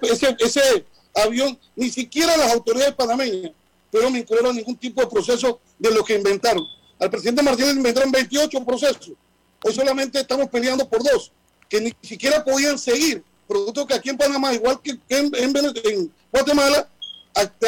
avión, 1.15 1.58
ni 1.75 1.89
siquiera 1.89 2.36
las 2.36 2.51
autoridades 2.51 2.93
panameñas 2.93 3.53
fueron 3.89 4.12
vinculadas 4.12 4.51
a 4.51 4.53
ningún 4.53 4.75
tipo 4.75 5.00
de 5.00 5.08
proceso 5.08 5.62
de 5.79 5.91
lo 5.91 6.03
que 6.03 6.15
inventaron. 6.15 6.65
Al 7.04 7.10
presidente 7.10 7.44
Martínez 7.44 7.76
inventaron 7.76 8.10
28 8.14 8.64
procesos. 8.64 9.12
Hoy 9.62 9.74
solamente 9.74 10.22
estamos 10.22 10.48
peleando 10.48 10.88
por 10.88 11.04
dos, 11.04 11.34
que 11.68 11.82
ni 11.82 11.94
siquiera 12.02 12.46
podían 12.46 12.80
seguir. 12.80 13.22
Producto 13.46 13.86
que 13.86 13.94
aquí 13.94 14.10
en 14.10 14.18
Panamá, 14.18 14.54
igual 14.54 14.80
que 14.82 14.98
en, 15.10 16.10
Guatemala, 16.32 16.88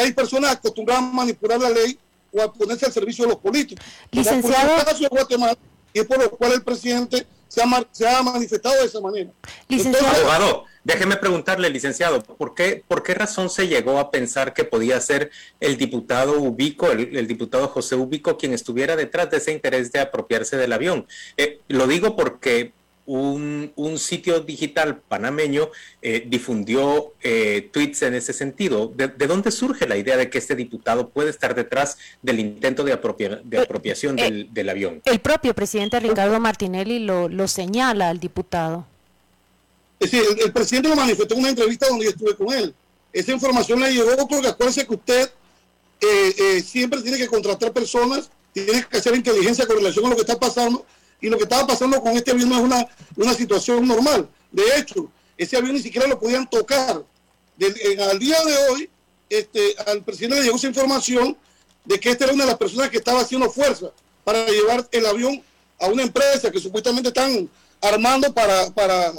hay 0.00 0.12
personas 0.14 0.52
acostumbradas 0.52 1.02
a 1.02 1.06
manipular 1.12 1.60
la 1.60 1.68
ley 1.68 1.98
o 2.32 2.40
a 2.40 2.50
ponerse 2.50 2.86
al 2.86 2.92
servicio 2.92 3.26
de 3.26 3.32
los 3.32 3.38
políticos. 3.38 3.84
Licenciado. 4.10 4.56
Como 4.56 4.68
por 4.68 4.78
el 4.78 4.84
caso 4.86 5.02
de 5.02 5.08
Guatemala, 5.08 5.58
y 5.92 5.98
es 5.98 6.06
por 6.06 6.18
lo 6.18 6.30
cual 6.30 6.52
el 6.52 6.62
presidente 6.62 7.26
se 7.48 7.62
ha, 7.62 7.66
mar- 7.66 7.86
se 7.92 8.08
ha 8.08 8.22
manifestado 8.22 8.80
de 8.80 8.86
esa 8.86 9.00
manera. 9.00 9.30
Licenciado. 9.68 10.06
Entonces, 10.06 10.22
Abogado, 10.24 10.64
déjeme 10.84 11.16
preguntarle, 11.16 11.70
licenciado, 11.70 12.22
¿por 12.22 12.54
qué, 12.54 12.84
¿por 12.86 13.02
qué 13.02 13.14
razón 13.14 13.50
se 13.50 13.68
llegó 13.68 13.98
a 13.98 14.10
pensar 14.10 14.52
que 14.54 14.64
podía 14.64 15.00
ser 15.00 15.30
el 15.60 15.76
diputado 15.76 16.40
Ubico, 16.40 16.90
el, 16.90 17.16
el 17.16 17.26
diputado 17.26 17.68
José 17.68 17.94
Ubico, 17.96 18.36
quien 18.36 18.52
estuviera 18.52 18.96
detrás 18.96 19.30
de 19.30 19.38
ese 19.38 19.52
interés 19.52 19.92
de 19.92 20.00
apropiarse 20.00 20.56
del 20.56 20.72
avión? 20.72 21.06
Eh, 21.36 21.60
lo 21.68 21.86
digo 21.86 22.14
porque 22.16 22.72
un, 23.06 23.72
un 23.76 23.98
sitio 23.98 24.40
digital 24.40 24.98
panameño 24.98 25.70
eh, 26.02 26.24
difundió 26.26 27.12
eh, 27.22 27.68
tweets 27.72 28.02
en 28.02 28.14
ese 28.14 28.32
sentido. 28.32 28.92
¿De, 28.94 29.08
de 29.08 29.26
dónde 29.26 29.50
surge 29.50 29.86
la 29.86 29.96
idea 29.96 30.16
de 30.16 30.28
que 30.28 30.38
este 30.38 30.54
diputado 30.56 31.08
puede 31.08 31.30
estar 31.30 31.54
detrás 31.54 31.98
del 32.22 32.40
intento 32.40 32.84
de, 32.84 32.92
apropia- 32.92 33.40
de 33.44 33.60
apropiación 33.60 34.18
eh, 34.18 34.24
del, 34.24 34.52
del 34.52 34.68
avión? 34.68 35.02
El 35.04 35.20
propio 35.20 35.54
presidente 35.54 35.98
Ricardo 36.00 36.38
Martinelli 36.40 36.98
lo, 36.98 37.28
lo 37.28 37.48
señala 37.48 38.08
al 38.08 38.18
diputado. 38.18 38.86
Es 40.00 40.10
decir, 40.10 40.26
el, 40.30 40.40
el 40.44 40.52
presidente 40.52 40.88
lo 40.88 40.96
manifestó 40.96 41.34
en 41.34 41.40
una 41.40 41.50
entrevista 41.50 41.88
donde 41.88 42.04
yo 42.04 42.10
estuve 42.10 42.34
con 42.34 42.52
él. 42.52 42.74
Esa 43.12 43.32
información 43.32 43.80
le 43.80 43.92
llegó 43.92 44.28
porque 44.28 44.48
acuérdese 44.48 44.86
que 44.86 44.94
usted 44.94 45.30
eh, 46.02 46.34
eh, 46.38 46.60
siempre 46.60 47.00
tiene 47.00 47.16
que 47.16 47.28
contratar 47.28 47.72
personas, 47.72 48.30
tiene 48.52 48.84
que 48.90 48.98
hacer 48.98 49.14
inteligencia 49.14 49.66
con 49.66 49.76
relación 49.76 50.04
a 50.04 50.08
lo 50.10 50.16
que 50.16 50.22
está 50.22 50.38
pasando 50.38 50.84
y 51.20 51.28
lo 51.28 51.36
que 51.36 51.44
estaba 51.44 51.66
pasando 51.66 52.00
con 52.00 52.12
este 52.16 52.30
avión 52.30 52.48
no 52.48 52.56
es 52.56 52.62
una, 52.62 52.86
una 53.16 53.34
situación 53.34 53.86
normal. 53.86 54.28
De 54.52 54.62
hecho, 54.78 55.10
ese 55.36 55.56
avión 55.56 55.74
ni 55.74 55.80
siquiera 55.80 56.06
lo 56.06 56.18
podían 56.18 56.48
tocar. 56.48 57.02
En- 57.58 58.00
al 58.00 58.18
día 58.18 58.36
de 58.44 58.56
hoy, 58.68 58.90
este, 59.28 59.74
al 59.86 60.02
presidente 60.02 60.36
le 60.36 60.44
llegó 60.44 60.56
esa 60.56 60.66
información 60.68 61.36
de 61.84 61.98
que 62.00 62.10
esta 62.10 62.24
era 62.24 62.34
una 62.34 62.44
de 62.44 62.50
las 62.50 62.58
personas 62.58 62.90
que 62.90 62.98
estaba 62.98 63.20
haciendo 63.20 63.50
fuerza 63.50 63.90
para 64.24 64.46
llevar 64.46 64.86
el 64.92 65.06
avión 65.06 65.42
a 65.78 65.86
una 65.88 66.02
empresa 66.02 66.50
que 66.50 66.58
supuestamente 66.60 67.08
están 67.08 67.48
armando 67.80 68.32
para, 68.32 68.70
para, 68.70 69.12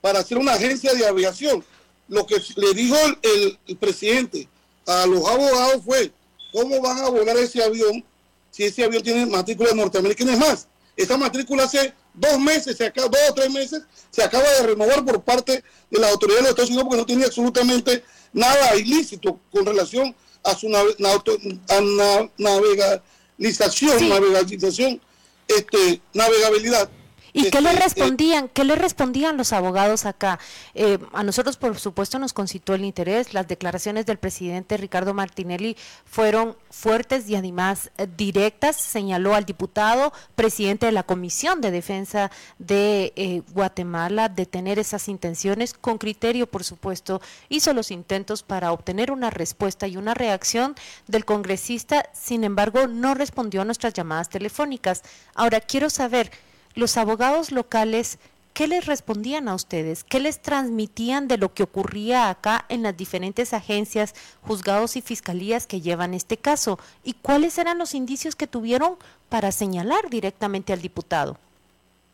para 0.00 0.20
hacer 0.20 0.38
una 0.38 0.54
agencia 0.54 0.92
de 0.94 1.06
aviación. 1.06 1.64
Lo 2.08 2.26
que 2.26 2.36
le 2.56 2.74
dijo 2.74 2.96
el 3.22 3.76
presidente 3.78 4.48
a 4.86 5.06
los 5.06 5.26
abogados 5.26 5.82
fue, 5.84 6.12
¿cómo 6.52 6.80
van 6.80 6.98
a 6.98 7.08
volar 7.08 7.36
ese 7.38 7.62
avión 7.62 8.04
si 8.50 8.64
ese 8.64 8.84
avión 8.84 9.02
tiene 9.02 9.24
matrícula 9.26 9.72
norteamericana? 9.74 10.32
Es 10.32 10.38
más, 10.38 10.68
esa 11.02 11.16
matrícula 11.16 11.64
hace 11.64 11.92
dos 12.14 12.38
meses, 12.38 12.76
se 12.76 12.86
acaba, 12.86 13.08
dos 13.08 13.20
o 13.30 13.34
tres 13.34 13.50
meses, 13.50 13.82
se 14.10 14.22
acaba 14.22 14.44
de 14.44 14.66
renovar 14.68 15.04
por 15.04 15.22
parte 15.22 15.62
de 15.90 15.98
la 16.00 16.08
autoridad 16.10 16.38
de 16.38 16.42
los 16.42 16.50
Estados 16.50 16.70
Unidos 16.70 16.86
porque 16.88 17.00
no 17.00 17.06
tenía 17.06 17.26
absolutamente 17.26 18.04
nada 18.32 18.76
ilícito 18.76 19.38
con 19.50 19.64
relación 19.66 20.14
a 20.44 20.54
su 20.54 20.68
nave- 20.68 20.94
na- 20.98 21.12
auto- 21.12 21.36
a 21.68 21.80
na- 21.80 22.30
navegalización, 22.38 23.98
Sí. 23.98 24.08
navegalización, 24.08 25.00
este, 25.48 26.00
navegabilidad. 26.14 26.88
¿Y 27.34 27.50
qué 27.50 27.62
le 27.62 27.72
respondían? 27.72 28.48
¿Qué 28.48 28.64
le 28.64 28.74
respondían 28.74 29.38
los 29.38 29.54
abogados 29.54 30.04
acá? 30.04 30.38
Eh, 30.74 30.98
a 31.12 31.22
nosotros, 31.22 31.56
por 31.56 31.78
supuesto, 31.78 32.18
nos 32.18 32.34
concitó 32.34 32.74
el 32.74 32.84
interés. 32.84 33.32
Las 33.32 33.48
declaraciones 33.48 34.04
del 34.04 34.18
presidente 34.18 34.76
Ricardo 34.76 35.14
Martinelli 35.14 35.76
fueron 36.04 36.56
fuertes 36.70 37.28
y 37.30 37.36
además 37.36 37.90
directas. 38.18 38.76
Señaló 38.76 39.34
al 39.34 39.46
diputado, 39.46 40.12
presidente 40.34 40.86
de 40.86 40.92
la 40.92 41.04
Comisión 41.04 41.62
de 41.62 41.70
Defensa 41.70 42.30
de 42.58 43.14
eh, 43.16 43.42
Guatemala, 43.52 44.28
de 44.28 44.44
tener 44.44 44.78
esas 44.78 45.08
intenciones 45.08 45.72
con 45.72 45.96
criterio, 45.96 46.46
por 46.46 46.64
supuesto. 46.64 47.22
Hizo 47.48 47.72
los 47.72 47.90
intentos 47.90 48.42
para 48.42 48.72
obtener 48.72 49.10
una 49.10 49.30
respuesta 49.30 49.86
y 49.86 49.96
una 49.96 50.12
reacción 50.12 50.74
del 51.06 51.24
congresista. 51.24 52.10
Sin 52.12 52.44
embargo, 52.44 52.88
no 52.88 53.14
respondió 53.14 53.62
a 53.62 53.64
nuestras 53.64 53.94
llamadas 53.94 54.28
telefónicas. 54.28 55.02
Ahora, 55.34 55.60
quiero 55.60 55.88
saber 55.88 56.30
los 56.74 56.96
abogados 56.96 57.52
locales, 57.52 58.18
¿qué 58.54 58.66
les 58.66 58.86
respondían 58.86 59.48
a 59.48 59.54
ustedes? 59.54 60.04
¿Qué 60.04 60.20
les 60.20 60.40
transmitían 60.40 61.28
de 61.28 61.38
lo 61.38 61.52
que 61.52 61.62
ocurría 61.62 62.30
acá 62.30 62.64
en 62.68 62.82
las 62.82 62.96
diferentes 62.96 63.52
agencias, 63.52 64.14
juzgados 64.42 64.96
y 64.96 65.02
fiscalías 65.02 65.66
que 65.66 65.80
llevan 65.80 66.14
este 66.14 66.36
caso? 66.36 66.78
¿Y 67.04 67.14
cuáles 67.14 67.58
eran 67.58 67.78
los 67.78 67.94
indicios 67.94 68.36
que 68.36 68.46
tuvieron 68.46 68.96
para 69.28 69.52
señalar 69.52 70.10
directamente 70.10 70.72
al 70.72 70.82
diputado? 70.82 71.36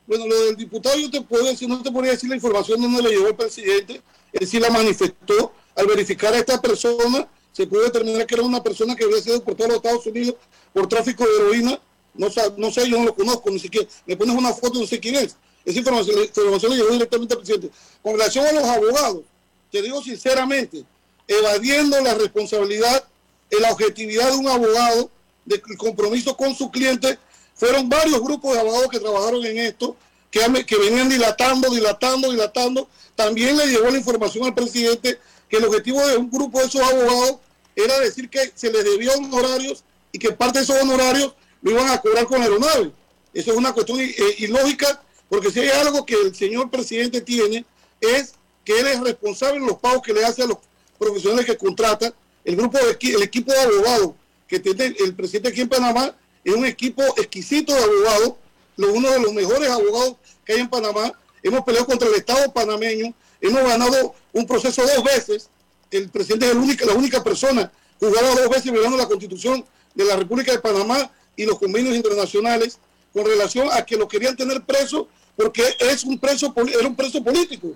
Bueno, 0.06 0.26
lo 0.26 0.44
del 0.44 0.56
diputado 0.56 0.96
yo 0.96 1.10
te 1.10 1.20
puedo 1.20 1.44
decir, 1.44 1.68
no 1.68 1.82
te 1.82 1.92
podría 1.92 2.12
decir 2.12 2.30
la 2.30 2.36
información 2.36 2.80
donde 2.80 3.02
le 3.02 3.10
llegó 3.10 3.28
el 3.28 3.36
presidente, 3.36 4.00
él 4.32 4.46
sí 4.46 4.58
la 4.58 4.70
manifestó, 4.70 5.52
al 5.76 5.86
verificar 5.86 6.32
a 6.34 6.38
esta 6.38 6.60
persona, 6.60 7.28
se 7.52 7.66
pudo 7.66 7.82
determinar 7.82 8.26
que 8.26 8.34
era 8.34 8.42
una 8.42 8.62
persona 8.62 8.96
que 8.96 9.04
había 9.04 9.20
sido 9.20 9.38
deportada 9.38 9.66
a 9.66 9.68
los 9.72 9.76
Estados 9.76 10.06
Unidos 10.06 10.36
por 10.72 10.88
tráfico 10.88 11.24
de 11.24 11.36
heroína, 11.36 11.80
no, 12.18 12.28
no 12.56 12.70
sé, 12.70 12.88
yo 12.88 12.98
no 12.98 13.06
lo 13.06 13.14
conozco, 13.14 13.50
ni 13.50 13.58
siquiera, 13.58 13.88
me 14.06 14.16
pones 14.16 14.36
una 14.36 14.52
foto, 14.52 14.78
no 14.78 14.86
sé 14.86 15.00
quién 15.00 15.14
es, 15.14 15.36
esa 15.64 15.78
información, 15.78 16.22
información 16.22 16.72
le 16.72 16.78
llegó 16.78 16.90
directamente 16.90 17.34
al 17.34 17.40
presidente. 17.40 17.70
Con 18.02 18.12
relación 18.14 18.46
a 18.46 18.52
los 18.52 18.64
abogados, 18.64 19.22
te 19.70 19.82
digo 19.82 20.02
sinceramente, 20.02 20.84
evadiendo 21.26 22.00
la 22.00 22.14
responsabilidad, 22.14 23.04
eh, 23.50 23.56
la 23.60 23.72
objetividad 23.72 24.30
de 24.30 24.36
un 24.38 24.48
abogado, 24.48 25.10
del 25.44 25.62
compromiso 25.78 26.36
con 26.36 26.54
su 26.54 26.70
cliente, 26.70 27.18
fueron 27.54 27.88
varios 27.88 28.20
grupos 28.20 28.54
de 28.54 28.60
abogados 28.60 28.88
que 28.88 29.00
trabajaron 29.00 29.44
en 29.44 29.58
esto, 29.58 29.96
que, 30.30 30.40
que 30.66 30.76
venían 30.76 31.08
dilatando, 31.08 31.70
dilatando, 31.70 32.30
dilatando. 32.30 32.88
También 33.14 33.56
le 33.56 33.66
llegó 33.66 33.90
la 33.90 33.98
información 33.98 34.44
al 34.44 34.54
presidente 34.54 35.18
que 35.48 35.56
el 35.56 35.64
objetivo 35.64 36.06
de 36.06 36.16
un 36.16 36.30
grupo 36.30 36.60
de 36.60 36.66
esos 36.66 36.82
abogados 36.82 37.36
era 37.74 37.98
decir 38.00 38.28
que 38.28 38.52
se 38.54 38.70
les 38.70 38.84
debía 38.84 39.12
honorarios 39.12 39.84
y 40.12 40.18
que 40.18 40.32
parte 40.32 40.58
de 40.58 40.64
esos 40.64 40.80
honorarios 40.80 41.34
lo 41.62 41.70
iban 41.70 41.88
a 41.88 42.00
cobrar 42.00 42.26
con 42.26 42.42
aeronave. 42.42 42.92
Eso 43.34 43.52
es 43.52 43.56
una 43.56 43.72
cuestión 43.72 44.00
eh, 44.00 44.14
ilógica, 44.38 45.02
porque 45.28 45.50
si 45.50 45.60
hay 45.60 45.68
algo 45.68 46.04
que 46.04 46.14
el 46.14 46.34
señor 46.34 46.70
presidente 46.70 47.20
tiene, 47.20 47.64
es 48.00 48.34
que 48.64 48.80
él 48.80 48.86
es 48.86 49.00
responsable 49.00 49.60
de 49.60 49.66
los 49.66 49.78
pagos 49.78 50.02
que 50.02 50.12
le 50.12 50.24
hace 50.24 50.42
a 50.42 50.46
los 50.46 50.58
profesionales 50.98 51.46
que 51.46 51.56
contrata. 51.56 52.12
El 52.44 52.56
grupo 52.56 52.78
de, 52.78 52.96
el 53.14 53.22
equipo 53.22 53.52
de 53.52 53.60
abogados 53.60 54.12
que 54.46 54.58
tiene 54.58 54.96
el 54.98 55.14
presidente 55.14 55.50
aquí 55.50 55.60
en 55.60 55.68
Panamá 55.68 56.14
es 56.44 56.54
un 56.54 56.64
equipo 56.64 57.02
exquisito 57.16 57.74
de 57.74 57.82
abogados, 57.82 58.34
uno 58.76 59.10
de 59.10 59.20
los 59.20 59.32
mejores 59.32 59.68
abogados 59.68 60.16
que 60.44 60.54
hay 60.54 60.60
en 60.60 60.68
Panamá. 60.68 61.12
Hemos 61.42 61.62
peleado 61.62 61.86
contra 61.86 62.08
el 62.08 62.14
Estado 62.14 62.52
panameño, 62.52 63.12
hemos 63.40 63.62
ganado 63.62 64.14
un 64.32 64.46
proceso 64.46 64.82
dos 64.82 65.04
veces. 65.04 65.50
El 65.90 66.08
presidente 66.08 66.48
es 66.48 66.86
la 66.86 66.94
única 66.94 67.22
persona 67.22 67.70
jugada 67.98 68.34
dos 68.34 68.48
veces 68.48 68.72
violando 68.72 68.96
la 68.96 69.06
constitución 69.06 69.64
de 69.94 70.04
la 70.04 70.16
República 70.16 70.52
de 70.52 70.58
Panamá 70.58 71.10
y 71.38 71.46
los 71.46 71.58
convenios 71.58 71.96
internacionales 71.96 72.78
con 73.12 73.24
relación 73.24 73.68
a 73.72 73.86
que 73.86 73.96
lo 73.96 74.06
querían 74.06 74.36
tener 74.36 74.60
preso 74.62 75.08
porque 75.36 75.62
es 75.78 76.02
un 76.04 76.18
preso, 76.18 76.52
era 76.56 76.86
un 76.86 76.96
preso 76.96 77.22
político. 77.22 77.74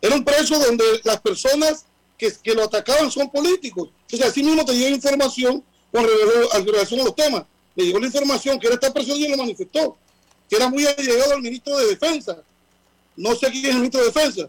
Era 0.00 0.14
un 0.14 0.22
preso 0.22 0.58
donde 0.58 0.84
las 1.04 1.20
personas 1.22 1.86
que, 2.18 2.30
que 2.42 2.54
lo 2.54 2.64
atacaban 2.64 3.10
son 3.10 3.30
políticos. 3.30 3.88
Entonces, 4.02 4.28
así 4.28 4.42
mismo 4.42 4.62
te 4.64 4.74
llegó 4.74 4.94
información 4.94 5.64
con 5.90 6.04
relación 6.66 7.00
a 7.00 7.04
los 7.04 7.16
temas. 7.16 7.44
Le 7.74 7.86
llegó 7.86 7.98
la 7.98 8.06
información 8.06 8.60
que 8.60 8.66
era 8.66 8.74
esta 8.74 8.92
persona 8.92 9.16
y 9.16 9.28
lo 9.28 9.38
manifestó, 9.38 9.96
que 10.48 10.56
era 10.56 10.68
muy 10.68 10.86
allegado 10.86 11.32
al 11.32 11.40
ministro 11.40 11.78
de 11.78 11.86
Defensa. 11.86 12.42
No 13.16 13.34
sé 13.34 13.50
quién 13.50 13.64
es 13.64 13.70
el 13.70 13.76
ministro 13.76 14.00
de 14.00 14.06
Defensa. 14.06 14.48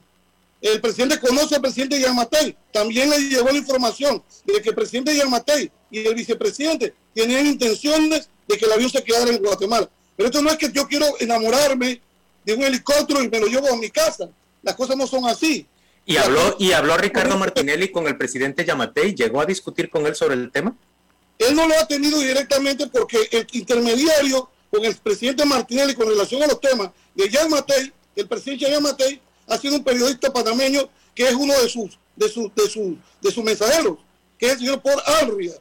El 0.61 0.79
presidente 0.79 1.19
conoce 1.19 1.55
al 1.55 1.61
presidente 1.61 1.99
Yamatei. 1.99 2.55
También 2.71 3.09
le 3.09 3.19
llegó 3.19 3.49
la 3.49 3.57
información 3.57 4.23
de 4.45 4.61
que 4.61 4.69
el 4.69 4.75
presidente 4.75 5.15
Yamatei 5.15 5.71
y 5.89 6.05
el 6.05 6.13
vicepresidente 6.13 6.93
tenían 7.15 7.47
intenciones 7.47 8.29
de 8.47 8.57
que 8.57 8.65
el 8.65 8.71
avión 8.71 8.89
se 8.89 9.03
quedara 9.03 9.31
en 9.31 9.41
Guatemala. 9.41 9.89
Pero 10.15 10.29
esto 10.29 10.41
no 10.41 10.51
es 10.51 10.57
que 10.57 10.71
yo 10.71 10.87
quiero 10.87 11.07
enamorarme 11.19 11.99
de 12.45 12.53
un 12.53 12.63
helicóptero 12.63 13.23
y 13.23 13.29
me 13.29 13.39
lo 13.39 13.47
llevo 13.47 13.73
a 13.73 13.75
mi 13.75 13.89
casa. 13.89 14.29
Las 14.61 14.75
cosas 14.75 14.95
no 14.95 15.07
son 15.07 15.25
así. 15.25 15.65
¿Y 16.05 16.17
habló, 16.17 16.55
y 16.59 16.71
habló 16.71 16.95
Ricardo 16.97 17.37
Martinelli 17.37 17.91
con 17.91 18.07
el 18.07 18.17
presidente 18.17 18.63
Yamatei? 18.63 19.15
¿Llegó 19.15 19.41
a 19.41 19.45
discutir 19.45 19.89
con 19.89 20.05
él 20.05 20.15
sobre 20.15 20.35
el 20.35 20.51
tema? 20.51 20.75
Él 21.39 21.55
no 21.55 21.67
lo 21.67 21.75
ha 21.79 21.87
tenido 21.87 22.19
directamente 22.19 22.85
porque 22.87 23.17
el 23.31 23.47
intermediario 23.51 24.49
con 24.69 24.85
el 24.85 24.95
presidente 24.95 25.43
Martinelli 25.43 25.95
con 25.95 26.07
relación 26.07 26.43
a 26.43 26.47
los 26.47 26.61
temas 26.61 26.91
de 27.15 27.29
Jan 27.29 27.49
Matei, 27.49 27.91
el 28.15 28.27
presidente 28.27 28.71
Jan 28.71 28.83
Matei, 28.83 29.19
ha 29.53 29.57
sido 29.57 29.75
un 29.75 29.83
periodista 29.83 30.31
panameño 30.31 30.89
que 31.13 31.27
es 31.27 31.33
uno 31.33 31.53
de 31.59 31.69
sus, 31.69 31.97
de 32.15 32.29
sus, 32.29 32.53
de 32.55 32.69
sus, 32.69 32.95
de 33.21 33.31
sus 33.31 33.43
mensajeros, 33.43 33.97
que 34.37 34.45
es 34.47 34.53
el 34.53 34.59
señor 34.59 34.81
Paul 34.81 35.01
Alria. 35.21 35.53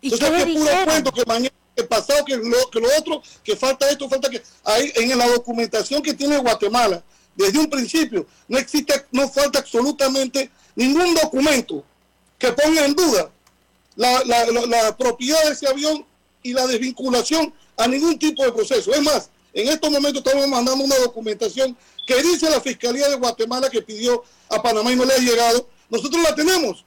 ¿Y 0.00 0.12
Entonces, 0.12 0.44
qué 0.44 0.52
puro 0.52 0.70
cuento 0.84 1.12
que 1.12 1.24
mañana, 1.26 1.54
que 1.76 1.84
pasado, 1.84 2.24
que 2.24 2.36
lo, 2.36 2.70
que 2.70 2.80
lo 2.80 2.88
otro, 2.98 3.22
que 3.44 3.56
falta 3.56 3.88
esto, 3.90 4.08
falta 4.08 4.30
que. 4.30 4.42
Ahí, 4.64 4.90
en 4.96 5.16
la 5.18 5.26
documentación 5.28 6.02
que 6.02 6.14
tiene 6.14 6.38
Guatemala, 6.38 7.02
desde 7.36 7.58
un 7.58 7.68
principio, 7.68 8.26
no 8.48 8.58
existe, 8.58 9.06
no 9.12 9.28
falta 9.28 9.58
absolutamente 9.58 10.50
ningún 10.74 11.14
documento 11.14 11.84
que 12.38 12.52
ponga 12.52 12.84
en 12.86 12.94
duda 12.94 13.30
la, 13.96 14.22
la, 14.24 14.46
la- 14.46 14.66
la 14.66 14.96
propiedad 14.96 15.42
de 15.44 15.52
ese 15.52 15.68
avión 15.68 16.04
y 16.42 16.52
la 16.54 16.66
desvinculación 16.66 17.52
a 17.76 17.86
ningún 17.86 18.18
tipo 18.18 18.42
de 18.44 18.52
proceso. 18.52 18.92
Es 18.94 19.02
más, 19.02 19.28
en 19.52 19.68
estos 19.68 19.90
momentos 19.90 20.22
estamos 20.24 20.46
mandando 20.48 20.84
una 20.84 20.96
documentación 20.98 21.76
que 22.10 22.22
dice 22.24 22.50
la 22.50 22.60
Fiscalía 22.60 23.08
de 23.08 23.14
Guatemala 23.14 23.70
que 23.70 23.82
pidió 23.82 24.24
a 24.48 24.60
Panamá 24.60 24.90
y 24.90 24.96
no 24.96 25.04
le 25.04 25.14
ha 25.14 25.18
llegado. 25.18 25.68
Nosotros 25.88 26.20
la 26.24 26.34
tenemos. 26.34 26.84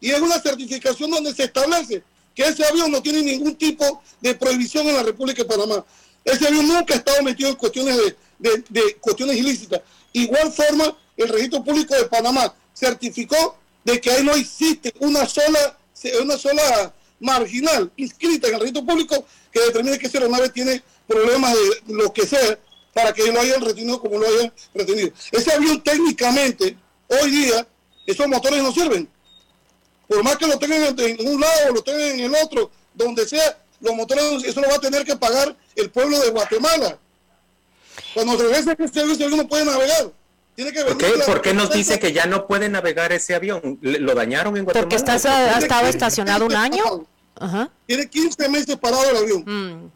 Y 0.00 0.10
es 0.10 0.18
una 0.18 0.40
certificación 0.40 1.10
donde 1.10 1.34
se 1.34 1.44
establece 1.44 2.02
que 2.34 2.42
ese 2.42 2.64
avión 2.64 2.90
no 2.90 3.02
tiene 3.02 3.20
ningún 3.20 3.54
tipo 3.54 4.02
de 4.18 4.34
prohibición 4.34 4.86
en 4.86 4.94
la 4.94 5.02
República 5.02 5.42
de 5.42 5.48
Panamá. 5.48 5.84
Ese 6.24 6.46
avión 6.46 6.66
nunca 6.66 6.94
ha 6.94 6.96
estado 6.96 7.22
metido 7.22 7.50
en 7.50 7.56
cuestiones 7.56 7.98
de, 8.38 8.96
cuestiones 8.98 9.36
ilícitas. 9.36 9.82
Igual 10.14 10.50
forma, 10.50 10.96
el 11.18 11.28
registro 11.28 11.62
público 11.62 11.94
de 11.94 12.06
Panamá 12.06 12.54
certificó 12.74 13.58
de 13.84 14.00
que 14.00 14.10
ahí 14.10 14.24
no 14.24 14.32
existe 14.32 14.94
una 15.00 15.26
sola, 15.26 15.78
una 16.22 16.38
sola 16.38 16.94
marginal 17.20 17.92
inscrita 17.98 18.48
en 18.48 18.54
el 18.54 18.60
registro 18.60 18.86
público 18.86 19.26
que 19.52 19.60
determine 19.60 19.98
que 19.98 20.06
esa 20.06 20.16
aeronave 20.16 20.48
tiene 20.48 20.82
problemas 21.06 21.54
de 21.54 21.94
lo 21.94 22.10
que 22.10 22.26
sea 22.26 22.58
para 22.96 23.12
que 23.12 23.30
lo 23.30 23.38
hayan 23.38 23.60
retenido 23.60 24.00
como 24.00 24.18
lo 24.18 24.26
hayan 24.26 24.50
retenido. 24.74 25.10
Ese 25.30 25.52
avión 25.52 25.82
técnicamente, 25.82 26.78
hoy 27.08 27.30
día, 27.30 27.66
esos 28.06 28.26
motores 28.26 28.62
no 28.62 28.72
sirven. 28.72 29.06
Por 30.08 30.24
más 30.24 30.38
que 30.38 30.46
lo 30.46 30.58
tengan 30.58 30.98
en 30.98 31.28
un 31.28 31.38
lado 31.38 31.68
o 31.68 31.74
lo 31.74 31.82
tengan 31.82 32.00
en 32.00 32.20
el 32.20 32.34
otro, 32.42 32.70
donde 32.94 33.28
sea, 33.28 33.58
los 33.80 33.94
motores, 33.94 34.44
eso 34.44 34.62
lo 34.62 34.68
va 34.68 34.76
a 34.76 34.80
tener 34.80 35.04
que 35.04 35.14
pagar 35.14 35.54
el 35.74 35.90
pueblo 35.90 36.18
de 36.20 36.30
Guatemala. 36.30 36.98
Cuando 38.14 38.38
regrese 38.38 38.74
ese 38.78 39.00
avión, 39.00 39.12
ese 39.14 39.24
avión 39.24 39.40
no 39.40 39.46
puede 39.46 39.66
navegar. 39.66 40.10
Tiene 40.54 40.72
que 40.72 40.84
¿Por 40.84 40.96
qué, 40.96 41.12
¿Por 41.26 41.42
qué 41.42 41.52
nos 41.52 41.70
dice 41.70 41.98
que 41.98 42.14
ya 42.14 42.24
no 42.24 42.46
puede 42.46 42.70
navegar 42.70 43.12
ese 43.12 43.34
avión? 43.34 43.78
¿Lo 43.82 44.14
dañaron 44.14 44.56
en 44.56 44.64
Guatemala? 44.64 44.88
Porque 44.88 44.96
está, 44.96 45.12
ha 45.54 45.58
estado 45.58 45.86
estacionado 45.86 46.46
un 46.46 46.56
año. 46.56 47.06
Tiene 47.84 48.08
15 48.08 48.48
meses 48.48 48.76
parado 48.76 49.10
el 49.10 49.16
avión. 49.18 49.44
Mm 49.44 49.95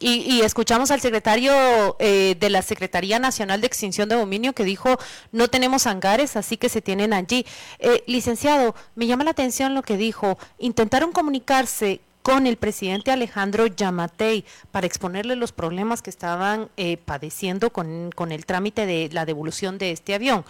y, 0.00 0.40
escuchamos 0.40 0.90
al 0.90 1.00
secretario 1.00 1.52
eh, 1.98 2.36
de 2.38 2.50
la 2.50 2.62
Secretaría 2.62 3.18
Nacional 3.18 3.60
de 3.60 3.66
Extinción 3.66 4.08
de 4.08 4.16
Dominio 4.16 4.54
que 4.54 4.64
dijo 4.64 4.96
no 5.30 5.48
tenemos 5.48 5.86
hangares, 5.86 6.36
así 6.36 6.56
que 6.56 6.68
se 6.68 6.80
tienen 6.80 7.12
allí. 7.12 7.44
Eh, 7.78 8.02
licenciado, 8.06 8.74
me 8.94 9.06
llama 9.06 9.24
la 9.24 9.32
atención 9.32 9.74
lo 9.74 9.82
que 9.82 9.96
dijo. 9.96 10.38
Intentaron 10.58 11.12
comunicarse 11.12 12.00
con 12.22 12.46
el 12.46 12.56
presidente 12.56 13.10
Alejandro 13.10 13.66
Yamatei 13.66 14.44
para 14.70 14.86
exponerle 14.86 15.36
los 15.36 15.52
problemas 15.52 16.02
que 16.02 16.10
estaban 16.10 16.70
eh, 16.76 16.96
padeciendo 16.96 17.70
con, 17.70 18.10
con 18.14 18.32
el 18.32 18.46
trámite 18.46 18.86
de 18.86 19.10
la 19.12 19.26
devolución 19.26 19.76
de 19.76 19.90
este 19.90 20.14
avión 20.14 20.44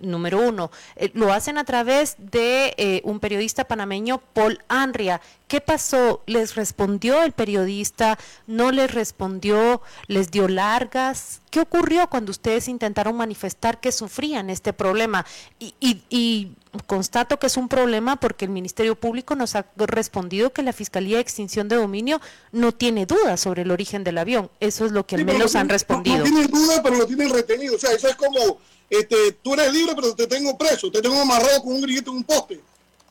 número 0.00 0.40
uno. 0.40 0.70
Eh, 0.96 1.10
lo 1.14 1.32
hacen 1.32 1.58
a 1.58 1.64
través 1.64 2.16
de 2.18 2.74
eh, 2.76 3.00
un 3.04 3.20
periodista 3.20 3.64
panameño, 3.64 4.18
Paul 4.32 4.58
Anria. 4.68 5.20
¿Qué 5.48 5.60
pasó? 5.60 6.22
¿Les 6.26 6.54
respondió 6.56 7.22
el 7.22 7.32
periodista? 7.32 8.18
¿No 8.46 8.72
les 8.72 8.92
respondió? 8.92 9.80
¿Les 10.08 10.30
dio 10.30 10.48
largas? 10.48 11.40
¿Qué 11.50 11.60
ocurrió 11.60 12.08
cuando 12.10 12.30
ustedes 12.30 12.68
intentaron 12.68 13.16
manifestar 13.16 13.80
que 13.80 13.92
sufrían 13.92 14.50
este 14.50 14.72
problema? 14.72 15.24
Y, 15.60 15.74
y 16.10 16.52
constato 16.86 17.38
que 17.38 17.46
es 17.46 17.56
un 17.56 17.68
problema 17.68 18.16
porque 18.16 18.44
el 18.44 18.50
Ministerio 18.50 18.96
Público 18.96 19.34
nos 19.34 19.54
ha 19.56 19.66
respondido 19.76 20.52
que 20.52 20.62
la 20.62 20.72
Fiscalía 20.72 21.16
de 21.16 21.22
Extinción 21.22 21.68
de 21.68 21.76
Dominio 21.76 22.20
no 22.52 22.72
tiene 22.72 23.06
dudas 23.06 23.40
sobre 23.40 23.62
el 23.62 23.70
origen 23.70 24.04
del 24.04 24.18
avión. 24.18 24.50
Eso 24.60 24.84
es 24.84 24.92
lo 24.92 25.06
que 25.06 25.16
al 25.16 25.24
menos 25.24 25.54
han 25.54 25.68
respondido. 25.68 26.18
No, 26.18 26.24
no 26.24 26.30
tienen 26.30 26.50
duda, 26.50 26.82
pero 26.82 26.96
lo 26.96 27.06
tienen 27.06 27.30
retenido. 27.30 27.76
O 27.76 27.78
sea, 27.78 27.92
eso 27.92 28.08
es 28.08 28.16
como 28.16 28.58
este, 28.88 29.32
tú 29.42 29.54
eres 29.54 29.72
libre, 29.72 29.94
pero 29.94 30.14
te 30.14 30.26
tengo 30.26 30.56
preso, 30.56 30.90
te 30.90 31.02
tengo 31.02 31.20
amarrado 31.20 31.62
con 31.62 31.72
un 31.72 31.80
grillito 31.80 32.10
en 32.10 32.18
un 32.18 32.24
poste. 32.24 32.60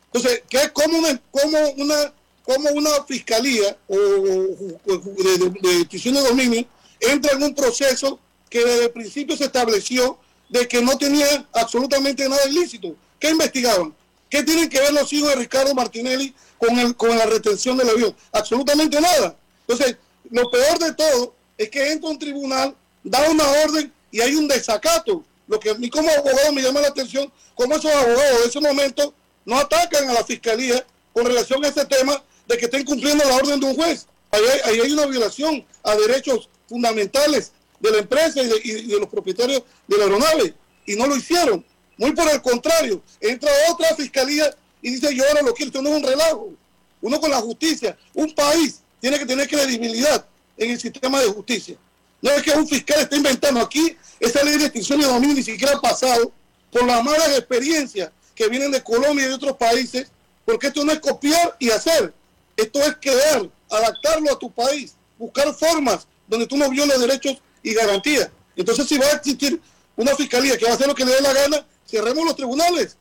Entonces, 0.06 0.44
¿qué 0.50 0.58
es 0.58 0.72
como 0.72 0.98
una, 0.98 1.22
como 1.30 1.70
una, 1.78 2.14
como 2.44 2.70
una 2.70 3.04
fiscalía 3.06 3.78
o, 3.88 3.96
de, 3.96 5.38
de, 5.62 5.86
de 5.86 6.22
dominio 6.22 6.66
entra 7.02 7.34
en 7.34 7.44
un 7.44 7.54
proceso 7.54 8.20
que 8.50 8.64
desde 8.64 8.86
el 8.86 8.92
principio 8.92 9.36
se 9.36 9.46
estableció 9.46 10.18
de 10.48 10.68
que 10.68 10.82
no 10.82 10.98
tenía 10.98 11.46
absolutamente 11.54 12.28
nada 12.30 12.48
ilícito? 12.48 12.96
¿Qué 13.20 13.30
investigaban? 13.30 13.94
¿Qué 14.30 14.44
tienen 14.44 14.70
que 14.70 14.80
ver 14.80 14.94
los 14.94 15.12
hijos 15.12 15.30
de 15.30 15.36
Ricardo 15.36 15.74
Martinelli 15.74 16.34
con, 16.58 16.78
el, 16.80 16.96
con 16.96 17.18
la 17.18 17.26
retención 17.26 17.78
del 17.78 17.90
avión? 17.90 18.16
Absolutamente 18.32 19.00
nada. 19.02 19.36
Entonces, 19.68 19.98
lo 20.30 20.50
peor 20.50 20.80
de 20.80 20.94
todo 20.94 21.36
es 21.58 21.70
que 21.70 21.92
entra 21.92 22.10
un 22.10 22.20
tribunal, 22.20 22.76
da 23.04 23.30
una 23.30 23.44
orden 23.66 23.92
y 24.12 24.22
hay 24.22 24.36
un 24.36 24.48
desacato 24.48 25.24
lo 25.48 25.60
que 25.60 25.70
a 25.70 25.74
mí 25.76 25.90
como 25.90 26.10
abogado 26.10 26.54
me 26.54 26.62
llama 26.62 26.82
la 26.82 26.88
atención, 26.88 27.32
cómo 27.54 27.76
esos 27.76 27.92
abogados 27.92 28.42
de 28.42 28.48
ese 28.48 28.60
momento 28.60 29.14
no 29.46 29.58
atacan 29.58 30.10
a 30.10 30.14
la 30.14 30.24
fiscalía 30.24 30.86
con 31.14 31.26
relación 31.26 31.64
a 31.64 31.70
ese 31.70 31.86
tema 31.86 32.22
de 32.48 32.58
que 32.58 32.66
estén 32.66 32.84
cumpliendo 32.84 33.24
la 33.24 33.36
orden 33.36 33.60
de 33.60 33.66
un 33.66 33.76
juez. 33.76 34.08
Ahí 34.32 34.80
hay, 34.82 34.92
una 34.92 35.06
violación 35.06 35.66
a 35.84 35.96
derechos 35.96 36.50
fundamentales 36.68 37.52
de 37.80 37.92
la 37.92 38.00
empresa 38.00 38.42
y 38.42 38.48
de, 38.48 39.00
los 39.00 39.08
propietarios 39.08 39.64
de 39.88 39.98
la 39.98 40.06
aeronave. 40.06 40.54
Y 40.86 40.96
no 40.96 41.08
lo 41.08 41.16
hicieron. 41.16 41.66
Muy 41.98 42.12
por 42.12 42.30
el 42.30 42.42
contrario, 42.42 43.02
entra 43.22 43.50
otra 43.72 43.96
fiscalía 43.96 44.54
y 44.82 44.92
dice 44.92 45.16
yo 45.16 45.26
ahora 45.28 45.42
lo 45.42 45.54
quiero. 45.54 45.70
Esto 45.70 45.82
no 45.82 45.90
es 45.90 45.96
un 45.96 46.04
relajo. 46.04 46.54
Uno 47.02 47.20
con 47.20 47.32
la 47.32 47.40
justicia, 47.40 47.98
un 48.14 48.34
país 48.34 48.82
tiene 49.00 49.18
que 49.18 49.26
tener 49.26 49.48
credibilidad 49.48 50.26
en 50.58 50.72
el 50.72 50.80
sistema 50.80 51.22
de 51.22 51.28
justicia. 51.28 51.78
No 52.22 52.32
es 52.32 52.44
que 52.44 52.52
un 52.52 52.68
fiscal 52.68 53.02
esté 53.02 53.18
inventando. 53.18 53.62
Aquí 53.62 53.96
esa 54.20 54.44
ley 54.44 54.58
de 54.58 54.66
extinción 54.66 55.00
de 55.00 55.08
dominio 55.08 55.36
ni 55.36 55.44
siquiera 55.44 55.76
ha 55.76 55.82
pasado 55.82 56.32
por 56.72 56.86
las 56.86 57.04
malas 57.04 57.30
experiencias 57.30 58.12
que 58.34 58.50
vienen 58.50 58.72
de 58.72 58.84
Colombia 58.84 59.26
y 59.26 59.30
de 59.30 59.34
otros 59.34 59.56
países, 59.58 60.12
porque 60.44 60.68
esto 60.68 60.84
no 60.84 60.92
es 60.92 61.00
copiar 61.00 61.56
y 61.60 61.70
hacer. 61.70 62.14
Esto 62.58 62.80
es 62.80 62.96
crear, 63.02 63.50
adaptarlo 63.70 64.32
a 64.32 64.40
tu 64.40 64.52
país, 64.52 64.96
buscar 65.18 65.54
formas 65.54 66.08
donde 66.28 66.48
tú 66.48 66.58
no 66.58 66.70
violes 66.70 67.00
derechos 67.00 67.38
y 67.64 67.74
garantías. 67.74 68.30
Entonces, 68.56 68.88
si 68.88 68.98
va 68.98 69.06
a 69.08 69.12
existir 69.12 69.60
una 69.96 70.16
fiscalía 70.16 70.58
que 70.58 70.66
va 70.66 70.72
a 70.72 70.76
hacer 70.76 70.88
lo 70.88 70.96
que 70.96 71.06
le 71.06 71.14
dé 71.14 71.22
la 71.22 71.34
gana, 71.34 71.66
cerremos 71.86 72.26
los 72.26 72.36
tribunales, 72.36 72.98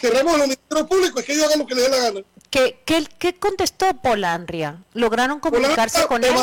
cerremos 0.00 0.36
los 0.36 0.46
ministerios 0.46 0.88
públicos, 0.88 1.20
es 1.20 1.26
que 1.26 1.32
ellos 1.32 1.46
hagan 1.46 1.58
lo 1.60 1.66
que 1.66 1.74
le 1.74 1.82
dé 1.82 1.88
la 1.88 1.96
gana. 1.96 2.20
¿Qué, 2.50 2.80
qué, 2.84 3.06
qué 3.18 3.34
contestó 3.34 3.92
Polandria? 3.94 4.82
¿Lograron 4.92 5.40
comunicarse 5.40 6.06
con 6.06 6.24
él? 6.24 6.34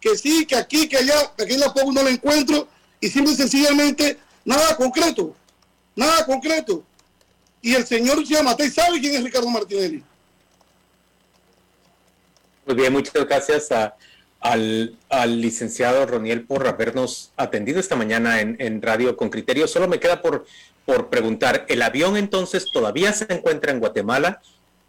Que 0.00 0.16
sí, 0.16 0.46
que 0.46 0.56
aquí, 0.56 0.88
que 0.88 0.98
allá, 0.98 1.32
que 1.36 1.44
aquí 1.44 1.54
en 1.54 1.60
la 1.60 1.72
no 1.92 2.02
la 2.02 2.10
encuentro, 2.10 2.68
y 3.00 3.08
simple 3.08 3.32
y 3.32 3.36
sencillamente 3.36 4.18
nada 4.44 4.76
concreto, 4.76 5.34
nada 5.94 6.24
concreto. 6.24 6.84
Y 7.60 7.74
el 7.74 7.86
señor 7.86 8.18
Matei 8.44 8.70
sabe 8.70 9.00
quién 9.00 9.16
es 9.16 9.24
Ricardo 9.24 9.48
Martinelli. 9.48 10.02
Muy 12.66 12.76
bien, 12.76 12.92
muchas 12.92 13.14
gracias 13.26 13.68
al, 14.40 14.96
licenciado 15.40 16.06
Roniel 16.06 16.44
por 16.44 16.66
habernos 16.68 17.32
atendido 17.36 17.80
esta 17.80 17.96
mañana 17.96 18.40
en, 18.40 18.82
Radio 18.82 19.16
con 19.16 19.30
Criterio. 19.30 19.66
Solo 19.66 19.88
me 19.88 19.98
queda 19.98 20.22
por, 20.22 20.46
por 20.84 21.08
preguntar, 21.08 21.66
¿el 21.68 21.82
avión 21.82 22.16
entonces 22.16 22.66
todavía 22.72 23.12
se 23.12 23.26
encuentra 23.32 23.72
en 23.72 23.80
Guatemala? 23.80 24.40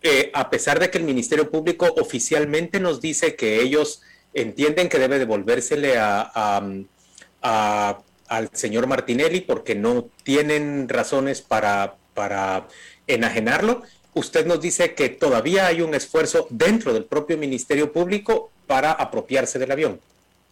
Eh, 0.01 0.31
a 0.33 0.49
pesar 0.49 0.79
de 0.79 0.89
que 0.89 0.97
el 0.97 1.03
Ministerio 1.03 1.49
Público 1.49 1.93
oficialmente 1.99 2.79
nos 2.79 3.01
dice 3.01 3.35
que 3.35 3.61
ellos 3.61 4.01
entienden 4.41 4.89
que 4.89 4.99
debe 4.99 5.19
devolvérsele 5.19 5.97
a, 5.97 6.61
al 7.41 8.49
señor 8.53 8.87
Martinelli 8.87 9.41
porque 9.41 9.75
no 9.75 10.09
tienen 10.23 10.87
razones 10.87 11.41
para, 11.41 11.95
para 12.13 12.67
enajenarlo. 13.07 13.81
Usted 14.13 14.45
nos 14.45 14.61
dice 14.61 14.95
que 14.95 15.09
todavía 15.09 15.67
hay 15.67 15.81
un 15.81 15.95
esfuerzo 15.95 16.47
dentro 16.49 16.93
del 16.93 17.05
propio 17.05 17.37
Ministerio 17.37 17.91
Público 17.91 18.51
para 18.67 18.91
apropiarse 18.91 19.59
del 19.59 19.71
avión. 19.71 19.99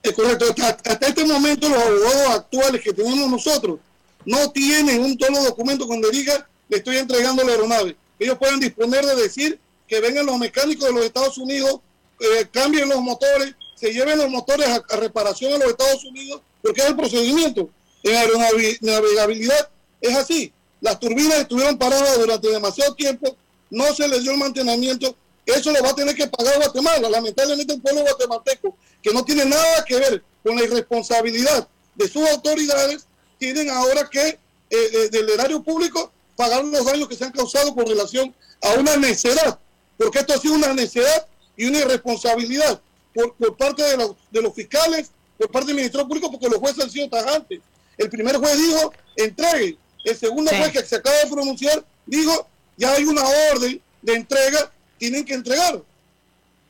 Es 0.03 0.13
correcto. 0.13 0.45
Hasta, 0.63 1.07
este 1.07 1.25
momento 1.25 1.69
los 1.69 1.81
abogados 1.81 2.29
actuales 2.35 2.81
que 2.81 2.93
tenemos 2.93 3.29
nosotros 3.29 3.79
no 4.25 4.51
tienen 4.51 5.01
un 5.01 5.17
solo 5.19 5.43
documento 5.43 5.85
donde 5.85 6.09
diga 6.11 6.47
le 6.69 6.77
estoy 6.77 6.97
entregando 6.97 7.43
la 7.43 7.51
aeronave. 7.51 7.95
Ellos 8.19 8.37
pueden 8.37 8.59
disponer 8.59 9.05
de 9.05 9.15
decir 9.15 9.59
que 9.87 10.01
vengan 10.01 10.25
los 10.25 10.37
mecánicos 10.37 10.85
de 10.87 10.93
los 10.93 11.05
Estados 11.05 11.37
Unidos, 11.37 11.79
eh, 12.19 12.47
cambien 12.51 12.89
los 12.89 13.01
motores, 13.01 13.55
se 13.79 13.93
lleven 13.93 14.17
los 14.17 14.29
motores 14.29 14.67
a, 14.67 14.97
reparación 14.97 15.53
en 15.53 15.59
los 15.59 15.69
Estados 15.69 16.03
Unidos, 16.03 16.41
porque 16.61 16.81
es 16.81 16.87
el 16.87 16.95
procedimiento. 16.95 17.69
En 18.03 18.15
aeronavegabilidad 18.15 19.69
es 20.01 20.15
así. 20.15 20.51
Las 20.81 20.99
turbinas 20.99 21.39
estuvieron 21.39 21.77
paradas 21.77 22.17
durante 22.19 22.49
demasiado 22.49 22.93
tiempo, 22.95 23.35
no 23.69 23.93
se 23.93 24.07
les 24.07 24.23
dio 24.23 24.31
el 24.31 24.37
mantenimiento. 24.37 25.15
Eso 25.45 25.71
lo 25.71 25.81
va 25.81 25.89
a 25.89 25.95
tener 25.95 26.15
que 26.15 26.27
pagar 26.27 26.57
Guatemala. 26.57 27.09
Lamentablemente 27.09 27.73
el 27.73 27.81
pueblo 27.81 28.01
guatemalteco, 28.01 28.75
que 29.01 29.13
no 29.13 29.23
tiene 29.23 29.45
nada 29.45 29.85
que 29.85 29.95
ver 29.95 30.23
con 30.43 30.55
la 30.55 30.63
irresponsabilidad 30.63 31.67
de 31.95 32.07
sus 32.07 32.27
autoridades, 32.29 33.07
tienen 33.37 33.69
ahora 33.69 34.09
que, 34.09 34.27
eh, 34.27 34.39
eh, 34.69 35.09
del 35.09 35.29
erario 35.29 35.63
público, 35.63 36.11
pagar 36.35 36.63
los 36.63 36.85
daños 36.85 37.07
que 37.07 37.15
se 37.15 37.25
han 37.25 37.31
causado 37.31 37.73
con 37.73 37.85
relación 37.85 38.33
a 38.61 38.73
una 38.73 38.97
necedad. 38.97 39.59
Porque 39.97 40.19
esto 40.19 40.33
ha 40.33 40.37
sido 40.37 40.55
una 40.55 40.73
necedad 40.73 41.27
y 41.55 41.65
una 41.65 41.79
irresponsabilidad 41.79 42.81
por, 43.13 43.57
parte 43.57 43.83
de 43.83 43.97
los, 43.97 44.15
de 44.31 44.41
los 44.41 44.53
fiscales, 44.53 45.11
por 45.37 45.51
parte 45.51 45.67
del 45.67 45.77
Ministerio 45.77 46.07
Público, 46.07 46.31
porque 46.31 46.49
los 46.49 46.59
jueces 46.59 46.83
han 46.83 46.89
sido 46.89 47.09
tajantes. 47.09 47.59
El 47.97 48.09
primer 48.09 48.37
juez 48.37 48.57
dijo, 48.57 48.93
entregue. 49.15 49.77
El 50.03 50.17
segundo 50.17 50.51
juez 50.51 50.71
que 50.71 50.83
se 50.83 50.95
acaba 50.95 51.17
de 51.17 51.29
pronunciar 51.29 51.83
dijo, 52.05 52.47
ya 52.77 52.93
hay 52.93 53.03
una 53.03 53.23
orden 53.51 53.81
de 54.01 54.13
entrega, 54.13 54.71
tienen 54.97 55.25
que 55.25 55.33
entregar. 55.33 55.81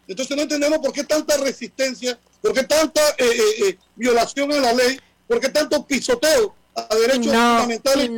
Entonces 0.08 0.36
no 0.36 0.44
entendemos 0.44 0.80
por 0.80 0.94
qué 0.94 1.04
tanta 1.04 1.38
resistencia, 1.38 2.18
por 2.42 2.54
qué 2.54 2.64
tanta 2.64 3.02
eh, 3.12 3.26
eh, 3.26 3.68
eh, 3.68 3.78
violación 3.96 4.52
a 4.54 4.60
la 4.60 4.74
ley, 4.74 5.00
por 5.28 5.40
qué 5.40 5.50
tanto 5.50 5.86
pisoteo 5.86 6.56
a 6.74 6.96
derechos 6.96 7.34
fundamentales. 7.34 8.10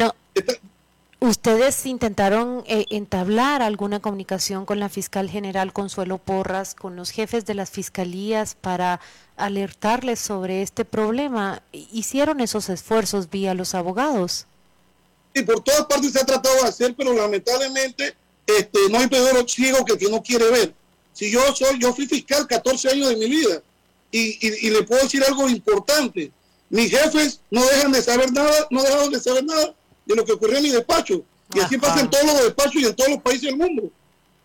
¿Ustedes 1.22 1.86
intentaron 1.86 2.64
eh, 2.66 2.86
entablar 2.92 3.62
alguna 3.62 4.00
comunicación 4.00 4.66
con 4.66 4.80
la 4.80 4.88
fiscal 4.88 5.30
general 5.30 5.74
Consuelo 5.74 6.18
Porras, 6.18 6.76
con 6.76 6.96
los 6.96 7.10
jefes 7.10 7.46
de 7.46 7.56
las 7.56 7.70
fiscalías 7.70 8.56
para 8.56 9.02
alertarles 9.36 10.20
sobre 10.20 10.62
este 10.62 10.86
problema? 10.86 11.62
¿Hicieron 11.74 12.40
esos 12.40 12.70
esfuerzos 12.70 13.30
vía 13.30 13.54
los 13.54 13.76
abogados? 13.76 14.46
Sí, 15.36 15.44
por 15.44 15.62
todas 15.62 15.88
partes 15.88 16.14
se 16.14 16.22
ha 16.22 16.26
tratado 16.26 16.56
de 16.56 16.70
hacer, 16.70 16.96
pero 16.96 17.12
lamentablemente 17.12 18.16
este, 18.48 18.80
no 18.90 19.00
hay 19.00 19.08
peor 19.08 19.50
ciego 19.50 19.84
que 19.84 19.94
el 19.94 20.00
que 20.00 20.10
no 20.10 20.24
quiere 20.24 20.50
ver. 20.50 20.74
Si 21.12 21.30
yo 21.30 21.42
soy, 21.54 21.80
yo 21.80 21.94
fui 21.94 22.08
fiscal 22.08 22.48
14 22.48 22.92
años 22.92 23.10
de 23.10 23.18
mi 23.18 23.28
vida 23.28 23.62
y, 24.10 24.68
y 24.68 24.70
le 24.70 24.84
puedo 24.84 25.04
decir 25.04 25.22
algo 25.26 25.50
importante. 25.50 26.32
Mis 26.70 26.90
jefes 26.92 27.42
no 27.52 27.62
dejan 27.66 27.92
de 27.92 28.02
saber 28.02 28.32
nada, 28.32 28.68
no 28.70 28.82
dejaron 28.82 29.12
de 29.12 29.20
saber 29.20 29.44
nada 29.44 29.76
de 30.10 30.16
lo 30.16 30.26
que 30.26 30.34
ocurrió 30.34 30.58
en 30.58 30.64
mi 30.64 30.70
despacho. 30.72 31.24
Y 31.54 31.60
así 31.60 31.78
pasa 31.78 32.02
en 32.02 32.10
todos 32.10 32.26
los 32.26 32.44
despachos 32.44 32.76
y 32.76 32.86
en 32.86 32.96
todos 32.96 33.12
los 33.12 33.22
países 33.22 33.44
del 33.44 33.58
mundo. 33.58 33.92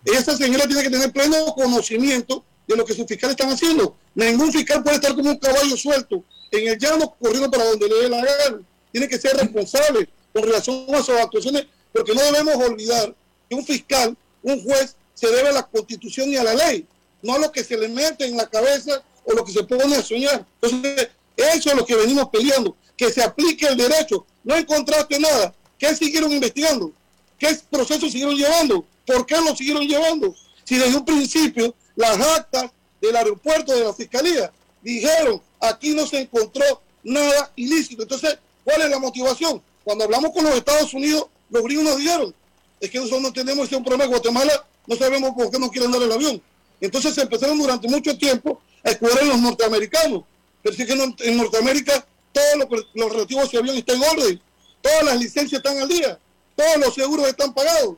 Esa 0.05 0.37
señora 0.37 0.67
tiene 0.67 0.83
que 0.83 0.91
tener 0.91 1.11
pleno 1.11 1.47
conocimiento 1.55 2.45
de 2.67 2.77
lo 2.77 2.85
que 2.85 2.95
sus 2.95 3.07
fiscales 3.07 3.35
están 3.39 3.51
haciendo. 3.51 3.97
Ningún 4.15 4.53
fiscal 4.53 4.83
puede 4.83 4.97
estar 4.97 5.15
como 5.15 5.31
un 5.31 5.39
caballo 5.39 5.77
suelto 5.77 6.23
en 6.51 6.69
el 6.69 6.79
llano 6.79 7.15
corriendo 7.19 7.51
para 7.51 7.65
donde 7.65 7.89
le 7.89 7.95
dé 7.95 8.09
la 8.11 8.19
gana. 8.19 8.61
Tiene 8.93 9.09
que 9.09 9.19
ser 9.19 9.37
responsable 9.37 10.09
con 10.33 10.43
relación 10.43 10.87
a 10.95 11.03
sus 11.03 11.17
actuaciones, 11.17 11.67
porque 11.93 12.15
no 12.15 12.23
debemos 12.23 12.57
olvidar 12.57 13.15
que 13.49 13.55
un 13.55 13.65
fiscal, 13.65 14.17
un 14.43 14.63
juez, 14.63 14.97
se 15.15 15.29
debe 15.29 15.49
a 15.49 15.53
la 15.53 15.63
constitución 15.63 16.29
y 16.29 16.37
a 16.37 16.45
la 16.45 16.55
ley, 16.55 16.87
no 17.23 17.35
a 17.35 17.39
lo 17.39 17.51
que 17.53 17.65
se 17.65 17.77
le 17.79 17.89
mete 17.89 18.27
en 18.27 18.37
la 18.37 18.47
cabeza 18.49 19.03
o 19.25 19.33
lo 19.33 19.45
que 19.45 19.53
se 19.53 19.65
pone 19.65 19.97
a 19.97 20.03
soñar. 20.03 20.45
Entonces, 20.61 21.09
eso 21.37 21.71
es 21.71 21.77
lo 21.77 21.87
que 21.87 21.95
venimos 21.95 22.29
peleando, 22.29 22.77
que 22.97 23.13
se 23.13 23.23
aplique 23.23 23.67
el 23.67 23.77
derecho. 23.77 24.27
No 24.43 24.57
encontraste 24.57 25.19
nada. 25.19 25.55
¿Qué 25.79 25.95
siguieron 25.95 26.33
investigando? 26.33 26.93
¿Qué 27.39 27.57
proceso 27.71 28.09
siguieron 28.09 28.37
llevando? 28.37 28.85
¿Por 29.07 29.27
qué 29.27 29.37
lo 29.37 29.55
siguieron 29.55 29.87
llevando? 29.87 30.35
Si 30.65 30.77
desde 30.77 30.97
un 30.97 31.05
principio 31.05 31.75
las 31.97 32.19
actas 32.21 32.71
del 33.01 33.17
aeropuerto 33.17 33.75
de 33.75 33.85
la 33.85 33.93
fiscalía 33.93 34.51
dijeron 34.83 35.41
aquí 35.61 35.95
no 35.95 36.07
se 36.07 36.21
encontró 36.21 36.81
nada 37.03 37.53
ilícito. 37.57 38.03
Entonces, 38.03 38.39
¿cuál 38.65 38.83
es 38.83 38.91
la 38.91 38.99
motivación? 38.99 39.63
Cuando 39.83 40.05
hablamos 40.05 40.33
con 40.33 40.45
los 40.45 40.55
Estados 40.55 40.95
Unidos, 40.95 41.27
los 41.51 41.63
gringos 41.63 41.85
nos 41.85 41.99
dijeron, 41.99 42.35
es 42.81 42.91
que 42.91 42.99
nosotros 42.99 43.23
no 43.23 43.33
tenemos 43.33 43.67
ese 43.67 43.81
problema 43.81 44.05
en 44.05 44.11
Guatemala, 44.11 44.67
no 44.87 44.97
sabemos 44.97 45.33
por 45.35 45.51
qué 45.51 45.59
no 45.59 45.71
quieren 45.71 45.91
dar 45.91 46.03
el 46.03 46.13
avión. 46.13 46.43
Entonces 46.81 47.15
se 47.15 47.23
empezaron 47.23 47.59
durante 47.59 47.89
mucho 47.89 48.17
tiempo 48.17 48.61
a 48.83 48.91
escudar 48.91 49.23
en 49.23 49.29
los 49.29 49.39
norteamericanos. 49.39 50.23
Pero 50.63 50.77
si 50.77 50.87
que 50.87 50.93
en 50.93 51.37
Norteamérica 51.37 52.07
todo 52.35 52.57
lo, 52.59 52.69
lo 52.95 53.09
relativo 53.09 53.41
a 53.41 53.45
ese 53.45 53.57
avión 53.57 53.77
está 53.77 53.95
en 53.95 54.03
orden, 54.03 54.43
todas 54.83 55.05
las 55.05 55.19
licencias 55.19 55.61
están 55.61 55.79
al 55.79 55.89
día, 55.89 56.19
todos 56.57 56.77
los 56.79 56.95
seguros 56.95 57.29
están 57.29 57.55
pagados. 57.55 57.97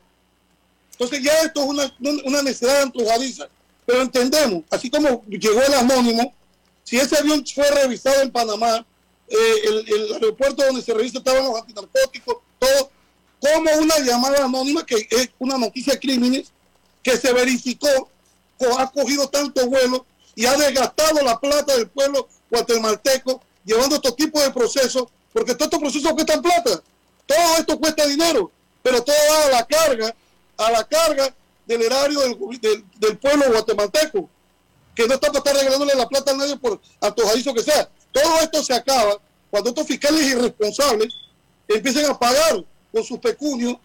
Entonces 0.92 1.22
ya 1.22 1.33
esto 1.40 1.62
es 1.62 1.66
una, 1.66 1.96
una 2.25 2.42
necesidad 2.42 2.83
antojadiza, 2.83 3.49
pero 3.85 4.03
entendemos, 4.03 4.62
así 4.70 4.90
como 4.90 5.25
llegó 5.25 5.62
el 5.62 5.75
anónimo, 5.75 6.35
si 6.85 6.99
ese 6.99 7.18
avión 7.18 7.44
fue 7.44 7.68
revisado 7.70 8.22
en 8.22 8.31
Panamá, 8.31 8.87
eh, 9.29 9.85
el, 9.88 10.12
aeropuerto 10.14 10.64
donde 10.64 10.83
se 10.83 10.94
revisa 10.94 11.18
estaban 11.18 11.44
los 11.44 11.61
antinarcóticos, 11.61 12.37
todo, 12.59 12.90
como 13.40 13.70
una 13.83 13.99
llamada 13.99 14.44
anónima 14.44 14.87
que 14.87 15.07
es 15.11 15.31
una 15.38 15.59
noticia 15.59 15.94
de 15.94 16.01
crímenes 16.01 16.53
que 17.03 17.16
se 17.16 17.33
verificó, 17.33 18.09
ha 18.79 18.90
cogido 18.90 19.29
tanto 19.29 19.66
vuelo 19.66 20.07
y 20.35 20.46
ha 20.46 20.57
desgastado 20.57 21.22
la 21.22 21.38
plata 21.38 21.77
del 21.77 21.88
pueblo 21.88 22.29
guatemalteco 22.51 23.42
llevando 23.67 23.97
estos 23.97 24.17
tipos 24.17 24.43
de 24.43 24.51
procesos, 24.51 25.09
porque 25.33 25.55
todos 25.55 25.67
estos 25.67 25.81
procesos 25.81 26.13
cuestan 26.13 26.41
plata, 26.41 26.81
todo 27.27 27.57
esto 27.59 27.79
cuesta 27.79 28.07
dinero, 28.07 28.51
pero 28.83 29.03
todo 29.03 29.17
va 29.31 29.47
a 29.47 29.51
la 29.51 29.67
carga, 29.67 30.15
a 30.57 30.71
la 30.71 30.85
carga 30.85 31.35
del 31.67 31.83
erario 31.83 32.21
del, 32.21 33.19
pueblo 33.19 33.51
guatemalteco, 33.51 34.31
que 34.95 35.07
no 35.07 35.15
está 35.15 35.27
para 35.27 35.39
estar 35.39 35.57
regalándole 35.57 35.95
la 35.95 36.09
plata 36.09 36.31
a 36.31 36.37
nadie 36.37 36.57
por 36.57 36.81
antojadizo 37.01 37.53
que 37.53 37.63
sea. 37.63 37.91
Todo 38.13 38.41
esto 38.41 38.63
se 38.63 38.73
acaba 38.73 39.21
cuando 39.51 39.71
estos 39.71 39.87
fiscales 39.87 40.23
irresponsables 40.23 41.13
empiecen 41.69 42.07
a 42.07 42.19
pagar 42.19 42.65
con 42.93 43.05
sus 43.05 43.19
pecunios 43.19 43.77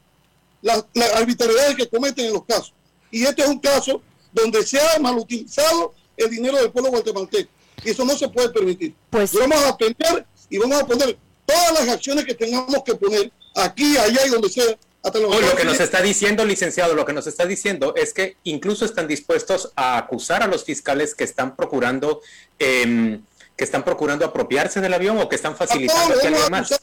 las, 0.61 0.85
arbitrariedades 1.15 1.75
que 1.75 1.89
cometen 1.89 2.27
en 2.27 2.33
los 2.33 2.45
casos. 2.45 2.73
Y 3.09 3.23
este 3.23 3.41
es 3.41 3.49
un 3.49 3.59
caso 3.59 4.01
donde 4.31 4.65
se 4.65 4.79
ha 4.79 4.99
mal 4.99 5.17
utilizado 5.17 5.93
el 6.15 6.29
dinero 6.29 6.57
del 6.57 6.71
pueblo 6.71 6.91
guatemalteco. 6.91 7.51
Y 7.83 7.89
eso 7.91 8.05
no 8.05 8.15
se 8.15 8.29
puede 8.29 8.49
permitir. 8.49 8.93
Pues 9.09 9.33
vamos 9.33 9.63
a 9.63 9.77
pelear 9.77 10.25
y 10.49 10.57
vamos 10.57 10.81
a 10.81 10.85
poner 10.85 11.17
todas 11.45 11.73
las 11.73 11.89
acciones 11.89 12.25
que 12.25 12.35
tengamos 12.35 12.83
que 12.83 12.95
poner 12.95 13.31
aquí, 13.55 13.97
allá 13.97 14.25
y 14.25 14.29
donde 14.29 14.49
sea. 14.49 14.65
Hasta 15.03 15.17
lo 15.17 15.31
que 15.55 15.65
nos 15.65 15.79
está 15.79 15.99
diciendo, 15.99 16.45
licenciado, 16.45 16.93
lo 16.93 17.05
que 17.07 17.13
nos 17.13 17.25
está 17.25 17.47
diciendo 17.47 17.95
es 17.95 18.13
que 18.13 18.37
incluso 18.43 18.85
están 18.85 19.07
dispuestos 19.07 19.71
a 19.75 19.97
acusar 19.97 20.43
a 20.43 20.47
los 20.47 20.63
fiscales 20.63 21.15
que 21.15 21.23
están 21.23 21.55
procurando 21.55 22.21
eh, 22.59 23.19
que 23.61 23.65
están 23.65 23.83
procurando 23.83 24.25
apropiarse 24.25 24.81
del 24.81 24.93
avión 24.93 25.19
o 25.19 25.29
que 25.29 25.35
están 25.35 25.55
facilitando 25.55 26.19
que 26.19 26.27
alguien 26.27 26.49
más. 26.49 26.81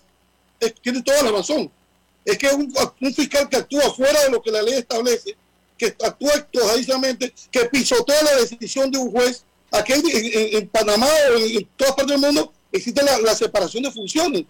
Tiene 0.81 1.03
toda 1.03 1.23
la 1.23 1.33
razón. 1.33 1.71
Es 2.25 2.39
que 2.39 2.49
un, 2.49 2.73
un 3.01 3.15
fiscal 3.15 3.49
que 3.49 3.57
actúa 3.57 3.93
fuera 3.93 4.23
de 4.23 4.31
lo 4.31 4.41
que 4.41 4.51
la 4.51 4.63
ley 4.63 4.75
establece, 4.75 5.37
que 5.77 5.97
actúa 6.05 6.35
actualizadamente, 6.35 7.35
que 7.51 7.65
pisotea 7.65 8.23
la 8.23 8.37
decisión 8.37 8.91
de 8.91 8.99
un 8.99 9.11
juez 9.11 9.45
Aquí 9.71 9.93
en, 9.93 10.69
Panamá 10.69 11.07
o 11.07 11.39
en, 11.39 11.69
todas 11.77 11.95
partes 11.95 12.21
del 12.21 12.21
mundo 12.21 12.53
existe 12.73 13.03
la, 13.03 13.35
separación 13.35 13.83
de 13.83 13.91
funciones. 13.91 14.45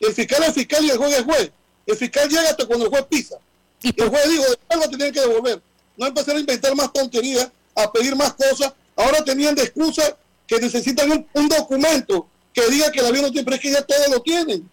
El 0.00 0.12
fiscal 0.12 0.42
es 0.42 0.54
fiscal 0.54 0.84
y 0.84 0.90
el 0.90 0.98
juez 0.98 1.18
es 1.18 1.24
juez. 1.24 1.50
El 1.86 1.96
fiscal 1.96 2.28
llega 2.28 2.50
hasta 2.50 2.66
cuando 2.66 2.86
el 2.86 2.90
juez 2.90 3.04
pisa. 3.08 3.36
Y 3.82 3.88
el 4.00 4.08
juez 4.08 4.28
dijo, 4.28 4.44
después 4.44 4.80
lo 4.80 4.88
tienen 4.88 5.12
que 5.12 5.20
devolver. 5.20 5.62
No 5.96 6.06
empezar 6.06 6.34
a 6.34 6.40
inventar 6.40 6.74
más 6.74 6.92
tonterías, 6.92 7.50
a 7.74 7.92
pedir 7.92 8.16
más 8.16 8.34
cosas. 8.34 8.72
Ahora 8.96 9.24
tenían 9.24 9.54
de 9.54 9.62
excusa 9.62 10.16
que 10.46 10.58
necesitan 10.58 11.26
un, 11.32 11.48
documento 11.48 12.26
que 12.52 12.66
diga 12.68 12.90
que 12.90 13.00
el 13.00 13.06
avión 13.06 13.24
no 13.24 13.30
tiene, 13.30 13.44
pero 13.44 13.56
es 13.56 13.62
que 13.62 13.70
ya 13.70 13.82
todo 13.82 14.08
lo 14.10 14.22
tienen. 14.22 14.68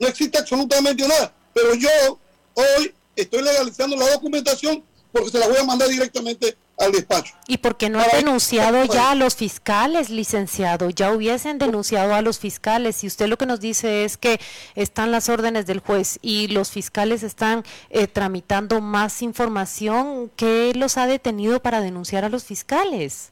No 0.00 0.08
existe 0.08 0.38
absolutamente 0.38 1.06
nada. 1.06 1.32
Pero 1.52 1.74
yo 1.74 2.18
hoy 2.54 2.92
estoy 3.14 3.42
legalizando 3.42 3.96
la 3.96 4.10
documentación 4.10 4.82
porque 5.12 5.30
se 5.30 5.38
la 5.38 5.46
voy 5.46 5.58
a 5.58 5.64
mandar 5.64 5.88
directamente 5.88 6.56
al 6.78 6.92
despacho. 6.92 7.34
¿Y 7.46 7.58
por 7.58 7.76
qué 7.76 7.88
no 7.88 8.00
han 8.00 8.08
denunciado 8.12 8.84
ya 8.84 9.12
a 9.12 9.14
los 9.14 9.36
fiscales, 9.36 10.10
licenciado? 10.10 10.90
Ya 10.90 11.12
hubiesen 11.12 11.58
denunciado 11.58 12.14
a 12.14 12.22
los 12.22 12.38
fiscales. 12.38 13.04
Y 13.04 13.06
usted 13.06 13.28
lo 13.28 13.38
que 13.38 13.46
nos 13.46 13.60
dice 13.60 14.04
es 14.04 14.16
que 14.16 14.40
están 14.74 15.12
las 15.12 15.28
órdenes 15.28 15.66
del 15.66 15.80
juez 15.80 16.18
y 16.22 16.48
los 16.48 16.70
fiscales 16.70 17.22
están 17.22 17.64
eh, 17.90 18.06
tramitando 18.06 18.80
más 18.80 19.22
información. 19.22 20.30
¿Qué 20.36 20.72
los 20.74 20.96
ha 20.96 21.06
detenido 21.06 21.60
para 21.60 21.80
denunciar 21.80 22.24
a 22.24 22.28
los 22.28 22.44
fiscales? 22.44 23.30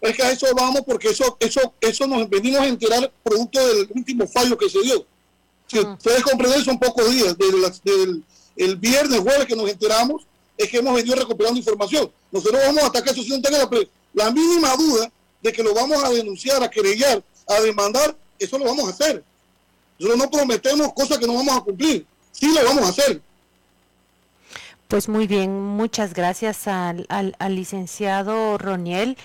Es 0.00 0.16
que 0.16 0.22
a 0.22 0.30
eso 0.30 0.46
vamos 0.54 0.82
porque 0.86 1.08
eso 1.08 1.36
eso 1.40 1.74
eso 1.80 2.06
nos 2.06 2.28
venimos 2.30 2.60
a 2.60 2.66
enterar 2.66 3.10
producto 3.22 3.58
del 3.66 3.88
último 3.94 4.26
fallo 4.28 4.56
que 4.56 4.70
se 4.70 4.80
dio. 4.80 5.04
Si 5.66 5.78
ustedes 5.80 6.22
comprenden, 6.22 6.64
son 6.64 6.78
pocos 6.78 7.10
días, 7.10 7.36
desde, 7.36 8.22
el 8.56 8.76
viernes, 8.76 9.20
jueves 9.20 9.46
que 9.46 9.56
nos 9.56 9.68
enteramos, 9.70 10.22
es 10.58 10.68
que 10.68 10.78
hemos 10.78 10.94
venido 10.94 11.14
recuperando 11.14 11.58
información. 11.58 12.10
Nosotros 12.32 12.60
vamos 12.66 12.82
hasta 12.82 13.02
que 13.02 13.10
eso 13.10 13.22
no 13.28 13.40
tenga 13.40 13.58
la, 13.58 13.70
la, 14.12 14.30
mínima 14.32 14.74
duda 14.76 15.10
de 15.40 15.52
que 15.52 15.62
lo 15.62 15.72
vamos 15.72 16.02
a 16.02 16.10
denunciar, 16.10 16.62
a 16.62 16.68
querellar, 16.68 17.22
a 17.46 17.60
demandar, 17.60 18.16
eso 18.38 18.58
lo 18.58 18.64
vamos 18.64 18.86
a 18.86 18.90
hacer. 18.90 19.22
Nosotros 19.98 20.24
no 20.24 20.30
prometemos 20.30 20.92
cosas 20.92 21.18
que 21.18 21.26
no 21.26 21.34
vamos 21.34 21.56
a 21.56 21.60
cumplir, 21.60 22.04
sí 22.32 22.52
lo 22.52 22.64
vamos 22.64 22.84
a 22.84 22.88
hacer. 22.88 23.22
Pues 24.88 25.08
muy 25.08 25.26
bien, 25.26 25.52
muchas 25.60 26.12
gracias 26.12 26.66
al, 26.66 27.06
al, 27.08 27.36
al 27.38 27.54
licenciado 27.54 28.58
Roniel. 28.58 29.16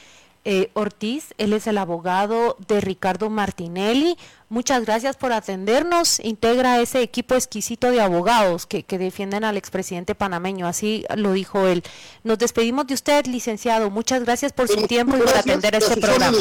Eh, 0.46 0.72
Ortiz, 0.74 1.34
él 1.38 1.54
es 1.54 1.68
el 1.68 1.78
abogado 1.78 2.58
de 2.68 2.82
Ricardo 2.82 3.30
Martinelli. 3.30 4.18
Muchas 4.50 4.84
gracias 4.84 5.16
por 5.16 5.32
atendernos. 5.32 6.20
Integra 6.20 6.82
ese 6.82 7.02
equipo 7.02 7.36
exquisito 7.36 7.92
de 7.92 8.02
abogados 8.02 8.66
que, 8.66 8.84
que 8.84 8.98
defienden 8.98 9.46
al 9.46 9.56
expresidente 9.56 10.16
panameño, 10.16 10.68
así 10.68 11.06
lo 11.16 11.32
dijo 11.32 11.68
él. 11.68 11.84
Nos 12.24 12.40
despedimos 12.40 12.88
de 12.88 12.94
usted, 12.94 13.26
licenciado. 13.26 13.90
Muchas 13.90 14.24
gracias 14.24 14.52
por 14.52 14.68
su 14.68 14.86
tiempo 14.86 15.16
y 15.16 15.22
por 15.22 15.38
atender 15.38 15.76
este 15.76 16.00
programa. 16.00 16.38